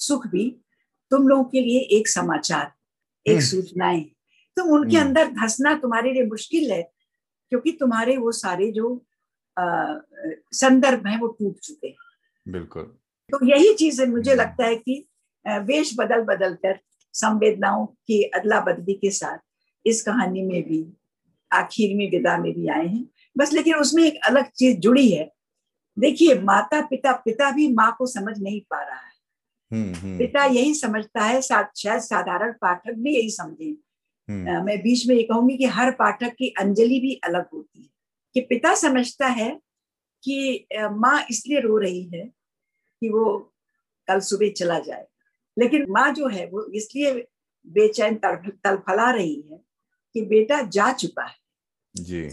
सुख 0.00 0.26
भी 0.26 0.50
तुम 1.10 1.28
लोगों 1.28 1.44
के 1.44 1.60
लिए 1.60 1.80
एक 1.98 2.08
समाचार 2.08 2.72
एक 3.26 3.32
हम्म। 3.32 3.46
सूचनाएँ 3.46 4.02
तुम 4.56 4.68
उनके 4.70 4.96
हम्म। 4.96 5.06
अंदर 5.06 5.30
धसना 5.34 5.74
तुम्हारे 5.76 6.12
लिए 6.12 6.24
मुश्किल 6.26 6.70
है 6.72 6.82
क्योंकि 7.52 7.72
तुम्हारे 7.80 8.16
वो 8.16 8.32
सारे 8.34 8.70
जो 8.72 8.88
संदर्भ 9.56 11.06
है 11.06 11.18
वो 11.18 11.26
टूट 11.28 11.58
चुके 11.58 11.86
हैं 11.88 12.05
बिल्कुल 12.48 12.82
तो 13.30 13.46
यही 13.46 13.74
चीज़ 13.74 14.04
मुझे 14.04 14.30
हम्म। 14.30 14.40
लगता 14.40 14.66
है 14.66 14.76
कि 14.76 15.06
वेश 15.46 15.94
बदल 15.98 16.22
बदल 16.22 16.54
कर 16.54 16.78
संवेदनाओं 17.14 17.86
की 17.86 18.22
अदला 18.22 18.60
बदली 18.60 18.94
के 18.94 19.10
साथ 19.10 19.38
इस 19.86 20.02
कहानी 20.02 20.42
में 20.42 20.62
भी 20.62 20.86
आखिर 21.50 21.96
में 21.96 22.10
विदा 22.10 22.36
में 22.38 22.52
भी 22.52 22.68
आए 22.68 22.86
हैं 22.86 23.06
बस 23.38 23.52
लेकिन 23.52 23.74
उसमें 23.74 24.02
एक 24.04 24.20
अलग 24.26 24.50
चीज़ 24.50 24.78
जुड़ी 24.78 25.10
है 25.10 25.30
देखिए 25.98 26.34
माता 26.40 26.80
पिता 26.80 27.12
पिता 27.12 27.50
भी 27.50 27.72
माँ 27.72 27.94
को 27.98 28.06
समझ 28.06 28.38
नहीं 28.38 28.60
पा 28.60 28.82
रहा 28.82 28.96
है 28.96 29.14
हम्म, 29.70 29.94
हम्म। 29.94 30.18
पिता 30.18 30.44
यही 30.44 30.74
समझता 30.74 31.24
है 31.24 31.40
साथ 31.42 31.64
शायद 31.76 32.00
साधारण 32.00 32.52
पाठक 32.52 32.94
भी 32.94 33.14
यही 33.16 33.30
समझे। 33.30 33.76
मैं 34.28 34.78
बीच 34.82 35.06
में 35.06 35.14
ये 35.16 35.22
कहूँगी 35.22 35.56
कि 35.56 35.64
हर 35.64 35.90
पाठक 35.90 36.34
की 36.34 36.48
अंजलि 36.60 37.00
भी 37.00 37.20
अलग 37.24 37.46
होती 37.54 37.82
है 37.82 37.88
कि 38.34 38.40
पिता 38.40 38.74
समझता 38.74 39.26
है 39.26 39.50
कि 40.22 40.66
माँ 40.72 41.20
इसलिए 41.30 41.60
रो 41.60 41.78
रही 41.78 42.02
है 42.14 42.35
कि 43.06 43.12
वो 43.12 43.54
कल 44.08 44.20
सुबह 44.20 44.50
चला 44.50 44.78
जाए। 44.78 45.06
लेकिन 45.58 45.86
माँ 45.90 46.12
जो 46.12 46.28
है 46.28 46.46
वो 46.46 46.64
इसलिए 46.64 47.28
बेचैन 47.66 48.14
तलफला 48.16 49.10
रही 49.10 49.40
है 49.52 49.58
कि 50.14 50.22
बेटा 50.22 50.62
जा 50.62 50.92
चुका 50.92 51.24
है। 51.24 51.36
जी। 51.96 52.30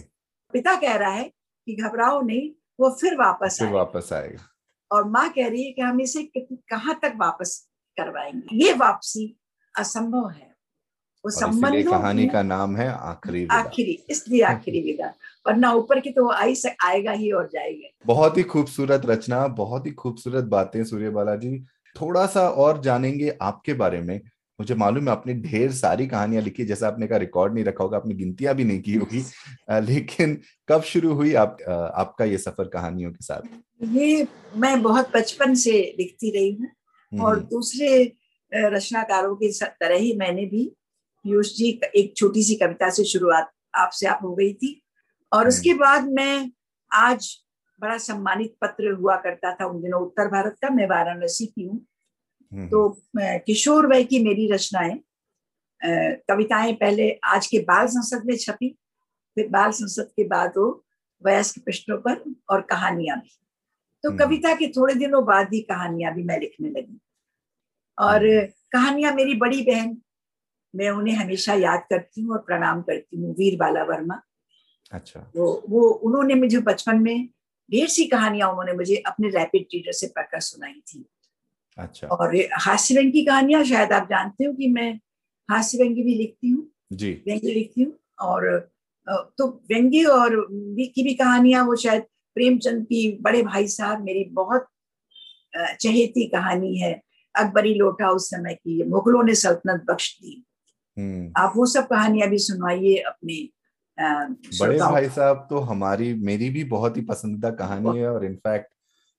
पिता 0.53 0.75
कह 0.75 0.95
रहा 0.95 1.11
है 1.11 1.23
कि 1.65 1.75
घबराओ 1.75 2.21
नहीं 2.21 2.51
वो 2.79 2.89
फिर 2.89 3.15
वापस 3.15 3.59
फिर 3.59 3.69
वापस 3.69 4.13
आएगा। 4.13 4.49
और 4.91 5.03
माँ 5.09 5.29
कह 5.29 5.47
रही 5.47 5.65
है 5.65 5.71
कि 5.71 5.81
हम 5.81 6.01
इसे 6.01 6.31
कहाँ 6.37 6.99
तक 7.01 7.13
वापस 7.17 7.69
करवाएँगे? 7.97 8.65
ये 8.65 8.73
वापसी 8.73 9.39
असंभव 9.79 10.29
है। 10.29 10.52
वो 11.25 11.29
संबंध 11.31 11.83
कहानी 11.89 12.27
का 12.27 12.41
नाम 12.43 12.75
है 12.75 12.87
आखिरी 12.89 13.45
आखिरी 13.51 13.97
इसलिए 14.09 14.41
आखिरी 14.41 14.81
विदा। 14.85 15.13
वरना 15.47 15.71
ऊपर 15.73 15.99
की 15.99 16.09
तो 16.09 16.29
आई 16.31 16.55
से 16.55 16.75
आएगा 16.83 17.11
ही 17.11 17.31
और 17.31 17.49
जाएगा। 17.53 17.89
बहुत 18.05 18.37
ही 18.37 18.43
खूबसूरत 18.43 19.01
रचना 19.05 19.47
बहुत 19.47 19.85
ही 19.87 19.91
खूबसूरत 19.91 20.43
बातें 20.43 20.83
सूर्य 20.83 21.09
बालाजी। 21.09 21.57
थोड़ा 21.95 22.25
सा 22.25 22.47
और 22.49 22.81
जानेंगे 22.81 23.37
आपके 23.41 23.73
बारे 23.73 24.01
में। 24.01 24.19
मुझे 24.59 24.75
मालूम 24.75 25.03
है 25.03 25.11
आपने 25.11 25.33
ढेर 25.33 25.71
सारी 25.71 26.07
कहानियाँ 26.07 26.43
लिखी। 26.43 26.65
जैसा 26.65 26.87
आपने 26.87 27.07
का 27.07 27.17
रिकॉर्ड 27.17 27.53
नहीं 27.53 27.65
रखा 27.65 27.83
होगा 27.83 27.97
आपने 27.97 28.15
गिनतियाँ 28.15 28.55
भी 28.55 28.63
नहीं 28.63 28.81
की 28.81 28.93
होगी। 28.93 29.23
लेकिन 29.93 30.37
कब 30.69 30.81
शुरू 30.81 31.13
हुई 31.13 31.33
आप 31.33 31.57
आपका 31.69 32.25
ये 32.25 32.37
सफ़र 32.37 32.67
कहानियों 32.67 33.11
के 33.11 33.25
साथ? 33.25 33.41
ये 33.83 34.27
मैं 34.57 34.81
बहुत 34.81 35.11
बचपन 35.15 35.55
से 35.55 35.71
लिखती 35.99 36.31
रही 36.31 36.51
हूँ। 36.51 37.21
और 37.21 37.37
हम्म। 37.37 37.47
दूसरे 37.47 38.13
रचनाकारों 38.51 39.35
की 39.35 39.51
तरह 39.63 39.95
ही 39.95 40.15
मैंने 40.17 40.45
भी 40.45 40.71
पीयूष 41.25 41.53
जी 41.55 41.79
एक 41.95 42.13
छोटी 42.17 42.43
सी 42.43 42.55
कविता 42.55 42.89
से 42.89 43.03
शुरुआत 43.03 43.51
आपसे 43.75 44.07
आप 44.07 44.19
हो 44.23 44.33
गई 44.35 44.53
थी 44.53 44.81
और 45.31 45.47
उसके 45.47 45.69
हम्म। 45.69 45.79
बाद 45.79 46.07
मैं 46.09 46.51
आज 46.91 47.39
बड़ा 47.79 47.97
सम्मानित 47.97 48.55
पत्र 48.61 48.91
हुआ 48.91 49.15
करता 49.15 49.53
था 49.55 49.65
उन 49.65 49.81
दिनों 49.81 50.01
उत्तर 50.01 50.27
भारत 50.27 50.57
का 50.61 50.69
मैं 50.69 50.87
वाराणसी 50.89 51.45
की 51.45 51.63
हूँ 51.63 51.85
हम्म, 52.51 52.67
तो 52.67 52.89
किशोर 53.17 53.87
वय 53.87 54.03
की 54.03 54.23
मेरी 54.23 54.51
रचनाएँ 54.51 54.99
कविताएँ 56.29 56.73
पहले 56.73 57.19
आज 57.23 57.47
के 57.47 57.59
बाल 57.59 57.87
संसद 57.87 58.25
में 58.25 58.37
छपी 58.37 58.69
फिर 59.37 59.47
बाल 59.47 59.71
संसद 59.71 60.11
के 60.15 60.23
बाद 60.23 60.53
वो 60.57 60.85
वयस्क 61.23 61.59
प्रश्नों 61.59 61.97
पर 61.97 62.23
और 62.49 62.61
कहानियाँ 62.61 63.17
भी 63.17 63.29
तो 64.03 64.09
हम्म। 64.09 64.19
कविता 64.19 64.53
के 64.55 64.67
थोड़े 64.67 64.93
दिनों 64.93 65.25
बाद 65.25 65.53
ही 65.53 65.61
कहानियाँ 65.61 66.13
भी 66.13 66.23
मैं 66.23 66.39
लिखने 66.39 66.69
लगी 66.69 66.99
और। 67.97 68.51
कहानियाँ 68.71 69.13
मेरी 69.13 69.33
बड़ी 69.33 69.61
बहन 69.61 69.97
मैं 70.73 70.89
उन्हें 70.89 71.15
हमेशा 71.15 71.53
याद 71.53 71.83
करती 71.89 72.21
हूँ 72.21 72.33
और 72.33 72.39
प्रणाम 72.47 72.81
करती 72.81 73.21
हूँ 73.21 73.33
वीर 73.35 73.57
बाला 73.57 73.83
वर्मा। 73.83 74.21
अच्छा। 74.91 75.19
वो 75.35 75.63
वो 75.69 75.89
उन्होंने 75.89 76.35
मुझे 76.35 76.59
बचपन 76.61 76.99
में 76.99 77.25
ढेर 77.69 77.87
सी 77.87 78.05
कहानियाँ 78.05 78.49
उन्होंने 78.49 78.73
मुझे 78.73 78.95
अपने 79.07 79.29
रैपिड 79.29 79.65
रीडर 79.73 79.91
से 79.91 80.07
पढ़कर 80.07 80.39
सुनाई 80.39 80.81
थी। 80.87 81.05
अच्छा। 81.77 82.07
और 82.07 82.35
हास्य 82.61 82.95
व्यंग 82.95 83.11
की 83.13 83.25
कहानियाँ 83.25 83.63
शायद 83.63 83.93
आप 83.93 84.07
जानते 84.09 84.45
हो 84.45 84.53
कि 84.53 84.67
मैं 84.67 84.91
हास्य 85.49 85.77
व्यंग्य 85.77 86.01
भी 86.01 86.15
लिखती 86.15 86.49
हूँ 86.49 86.67
जी। 86.93 87.11
व्यंग्य 87.25 87.53
लिखती 87.53 87.83
हूँ 87.83 87.93
और 88.21 88.71
तो 89.37 89.47
व्यंग्य 89.69 90.03
और 90.05 90.35
की 90.49 91.03
भी 91.03 91.13
कहानियाँ 91.13 91.65
वो 91.65 91.75
शायद 91.75 92.03
प्रेमचंद 92.35 92.83
की 92.85 93.11
बड़े 93.21 93.41
भाई 93.43 93.67
साहब 93.67 94.03
मेरी 94.03 94.23
बहुत 94.33 94.67
चहेती 95.55 96.27
कहानी 96.27 96.77
है 96.77 96.93
अकबरी 97.35 97.73
लोटा 97.73 98.09
उस 98.09 98.29
समय 98.29 98.53
की 98.53 98.83
मुगलों 98.83 99.23
ने 99.23 99.35
सल्तनत 99.35 99.85
बख्श 99.89 100.17
दी। 100.21 100.43
आप 101.37 101.53
वो 101.55 101.65
सब 101.65 101.87
कहानियाँ 101.87 102.29
भी 102.29 102.37
सुनवाइए 102.37 102.95
अपने 102.97 103.49
बड़े 104.61 104.79
भाई 104.79 105.09
साहब 105.09 105.47
तो 105.49 105.59
हमारी 105.59 106.13
मेरी 106.13 106.49
भी 106.49 106.63
बहुत 106.63 106.97
ही 106.97 107.01
पसंदीदा 107.01 107.49
कहानी 107.49 107.97
है 107.99 108.09
और 108.09 108.25
इनफैक्ट 108.25 108.67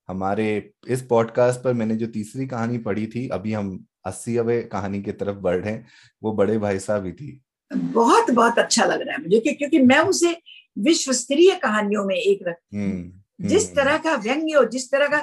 हमारे 0.09 0.72
इस 0.89 1.03
पॉडकास्ट 1.03 1.61
पर 1.61 1.72
मैंने 1.72 1.97
जो 1.97 2.07
तीसरी 2.07 2.47
कहानी 2.47 2.79
पढ़ी 2.79 3.07
थी 3.07 3.29
अभी 3.29 3.53
हम 3.53 3.85
अस्सीवे 4.05 4.62
कहानी 4.62 5.03
की 5.03 5.12
तरफ़ 5.12 5.37
बढ़ 5.37 5.57
रहे 5.57 5.72
हैं 5.72 5.87
वो 6.22 6.33
बड़े 6.33 6.59
भाई 6.59 6.79
साहब 6.79 7.07
ही 7.07 7.12
थी। 7.12 7.43
बहुत 7.75 8.31
बहुत 8.31 8.59
अच्छा 8.59 8.85
लग 8.85 9.01
रहा 9.01 9.14
है 9.14 9.22
मुझे 9.22 9.55
क्योंकि 9.55 9.79
मैं 9.79 9.99
उसे 9.99 10.41
विश्व 10.79 11.12
स्तरीय 11.12 11.55
कहानियों 11.55 12.05
में 12.05 12.16
एक 12.16 12.39
रखती 12.49 12.77
हूँ। 12.77 12.85
हम्म, 12.85 13.49
जिस 13.49 13.64
हम्म, 13.64 13.75
तरह 13.77 13.99
का 13.99 14.14
व्यंग्य 14.14 14.55
और 14.55 14.68
जिस 14.68 14.91
तरह 14.91 15.07
का 15.09 15.18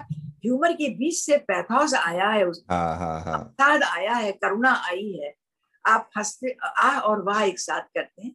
ह्यूमर 0.45 0.73
के 0.73 0.89
बीच 0.89 1.15
से 1.15 1.37
पैथोस 1.37 1.93
आया 1.93 2.29
है 2.29 2.47
उस 2.47 2.65
हाँ, 2.71 2.97
हाँ, 2.97 3.21
हाँ. 3.21 3.55
आया 3.97 4.13
है 4.13 4.31
करुणा 4.31 4.71
आई 4.71 5.19
है 5.23 5.40
आप 5.85 6.09
हँसते 6.17 6.55
आ 6.77 6.99
और 6.99 7.23
वाह 7.23 7.43
एक 7.43 7.59
साथ 7.59 7.81
करते 7.81 8.21
हैं। 8.21 8.31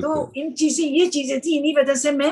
तो 0.00 0.32
इन 0.36 0.52
चीज़ें 0.52 0.86
ये 0.86 1.06
चीज़ें 1.06 1.40
थी 1.40 1.56
इन्हीं 1.56 1.74
वजह 1.76 1.94
से 1.94 2.12
मैं 2.12 2.30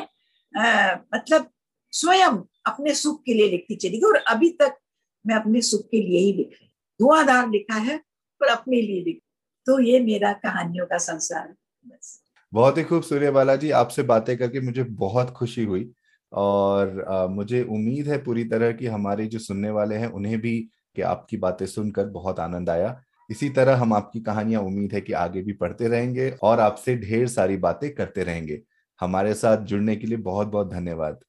आ, 0.54 0.96
मतलब 1.14 1.48
स्वयं 1.92 2.38
अपने 2.66 2.94
सुख 2.94 3.22
के 3.22 3.34
लिए 3.34 3.48
लिखती 3.50 3.76
चली 3.76 3.98
गई 3.98 4.08
और 4.08 4.16
अभी 4.16 4.50
तक 4.50 4.76
मैं 5.24 5.34
अपने 5.34 5.60
सुख 5.60 5.86
के 5.90 6.00
लिए 6.00 6.18
ही 6.18 6.32
लिख 6.32 6.50
रही 6.50 6.68
धुआंधार 7.00 7.48
लिखा 7.48 7.74
है 7.74 7.96
पर 8.40 8.48
अपने 8.48 8.80
लिए 8.80 9.02
लिख 9.04 9.20
तो 9.66 9.78
ये 9.80 10.00
मेरा 10.00 10.32
कहानियों 10.32 10.86
का 10.86 10.98
संसार 10.98 11.48
बस। 11.86 12.20
बहुत 12.52 12.78
ही 12.78 12.84
खूब 12.84 13.02
सूर्य 13.02 13.30
बालाजी 13.30 13.70
आपसे 13.70 14.02
बातें 14.02 14.36
करके 14.38 14.60
मुझे 14.60 14.82
बहुत 14.82 15.30
खुशी 15.30 15.64
हुई 15.64 15.90
और 16.32 17.04
आ, 17.08 17.26
मुझे 17.26 17.62
उम्मीद 17.62 18.08
है 18.08 18.18
पूरी 18.24 18.44
तरह 18.44 18.72
की 18.72 18.86
हमारे 18.86 19.26
जो 19.26 19.38
सुनने 19.38 19.70
वाले 19.70 19.94
हैं 19.94 20.08
उन्हें 20.08 20.40
भी 20.40 20.58
कि 20.96 21.02
आपकी 21.02 21.36
बातें 21.36 21.66
सुनकर 21.66 22.06
बहुत 22.06 22.40
आनंद 22.40 22.70
आया। 22.70 23.00
इसी 23.30 23.48
तरह 23.48 23.76
हम 23.76 23.92
आपकी 23.92 24.20
कहानियाँ 24.20 24.62
उम्मीद 24.62 24.92
है 24.92 25.00
कि 25.00 25.12
आगे 25.12 25.42
भी 25.42 25.52
पढ़ते 25.52 25.88
रहेंगे 25.88 26.30
और 26.42 26.60
आपसे 26.60 26.96
ढेर 26.96 27.26
सारी 27.28 27.56
बातें 27.56 27.90
करते 27.94 28.24
रहेंगे। 28.24 28.60
हमारे 29.00 29.34
साथ 29.34 29.64
जुड़ने 29.64 29.96
के 29.96 30.06
लिए 30.06 30.16
बहुत 30.18 30.48
बहुत 30.48 30.70
धन्यवाद। 30.70 31.20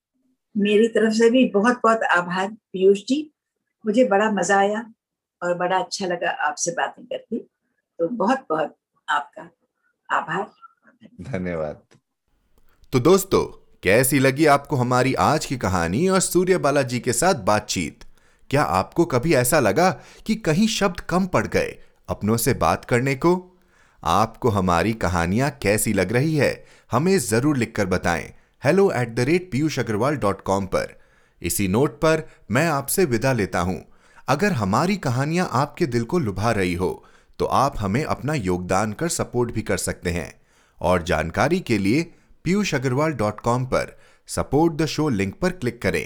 मेरी 0.57 0.87
तरफ़ 0.87 1.13
से 1.13 1.29
भी 1.29 1.45
बहुत 1.45 1.79
बहुत 1.83 2.03
आभार 2.03 2.49
पीयूष 2.49 2.99
जी। 2.99 3.31
मुझे 3.85 4.03
बड़ा 4.03 4.31
मज़ा 4.31 4.57
आया 4.57 4.85
और 5.41 5.57
बड़ा 5.57 5.77
अच्छा 5.77 6.07
लगा 6.07 6.29
आपसे 6.29 6.71
बातें 6.71 7.05
करके। 7.05 7.37
तो 7.37 8.07
बहुत 8.07 8.45
बहुत 8.49 8.75
आपका 9.07 9.49
आभार। 10.09 10.51
धन्यवाद। 11.21 11.81
तो 12.93 12.99
दोस्तों 12.99 13.43
कैसी 13.83 14.19
लगी 14.19 14.45
आपको 14.45 14.75
हमारी 14.75 15.13
आज 15.13 15.45
की 15.45 15.57
कहानी 15.57 16.07
और 16.09 16.19
सूर्य 16.19 16.57
बालाजी 16.57 16.99
के 16.99 17.13
साथ 17.13 17.35
बातचीत? 17.35 18.03
क्या 18.53 18.63
आपको 18.71 19.03
कभी 19.05 19.33
ऐसा 19.33 19.59
लगा 19.59 19.89
कि 20.25 20.33
कहीं 20.37 20.65
शब्द 20.67 20.99
कम 21.09 21.25
पड़ 21.27 21.45
गए 21.47 21.69
अपनों 22.09 22.35
से 22.37 22.53
बात 22.55 22.83
करने 22.85 23.15
को? 23.15 23.31
आपको 24.03 24.49
हमारी 24.49 24.93
कहानियाँ 24.95 25.49
कैसी 25.61 25.93
लग 25.93 26.11
रही 26.13 26.35
है, 26.35 26.65
हमें 26.91 27.17
ज़रूर 27.19 27.57
लिखकर 27.57 27.85
बताएँ। 27.85 28.29
Hello 28.63 28.89
at 28.91 29.15
the 29.15 29.19
rate 29.21 29.49
Piyush 29.51 29.79
Agarwal 29.79 30.17
dot 30.17 30.41
com 30.41 30.65
पर। 30.67 30.95
इसी 31.41 31.67
नोट 31.67 31.99
पर 31.99 32.27
मैं 32.51 32.67
आपसे 32.67 33.05
विदा 33.05 33.33
लेता 33.33 33.59
हूँ। 33.61 33.81
अगर 34.27 34.51
हमारी 34.53 34.97
कहानियाँ 34.99 35.49
आपके 35.53 35.85
दिल 35.87 36.03
को 36.03 36.19
लुभा 36.19 36.51
रही 36.51 36.73
हो 36.75 36.93
तो 37.39 37.45
आप 37.45 37.79
हमें 37.79 38.03
अपना 38.03 38.33
योगदान 38.33 38.93
कर 38.93 39.07
सपोर्ट 39.09 39.51
भी 39.51 39.61
कर 39.61 39.77
सकते 39.79 40.11
हैं। 40.11 40.33
और 40.81 41.03
जानकारी 41.03 41.59
के 41.61 41.77
लिए 41.77 42.09
पीयूष 42.45 42.75
अग्रवाल 42.75 43.13
डॉट 43.15 43.39
कॉम 43.41 43.65
पर 43.65 43.97
सपोर्ट 44.29 44.73
द 44.73 44.85
शो 44.87 45.09
लिंक 45.11 45.35
पर 45.35 45.51
क्लिक 45.53 45.81
करें। 45.81 46.05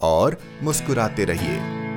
और 0.00 0.36
मुस्कुराते 0.62 1.24
रहिए। 1.24 1.87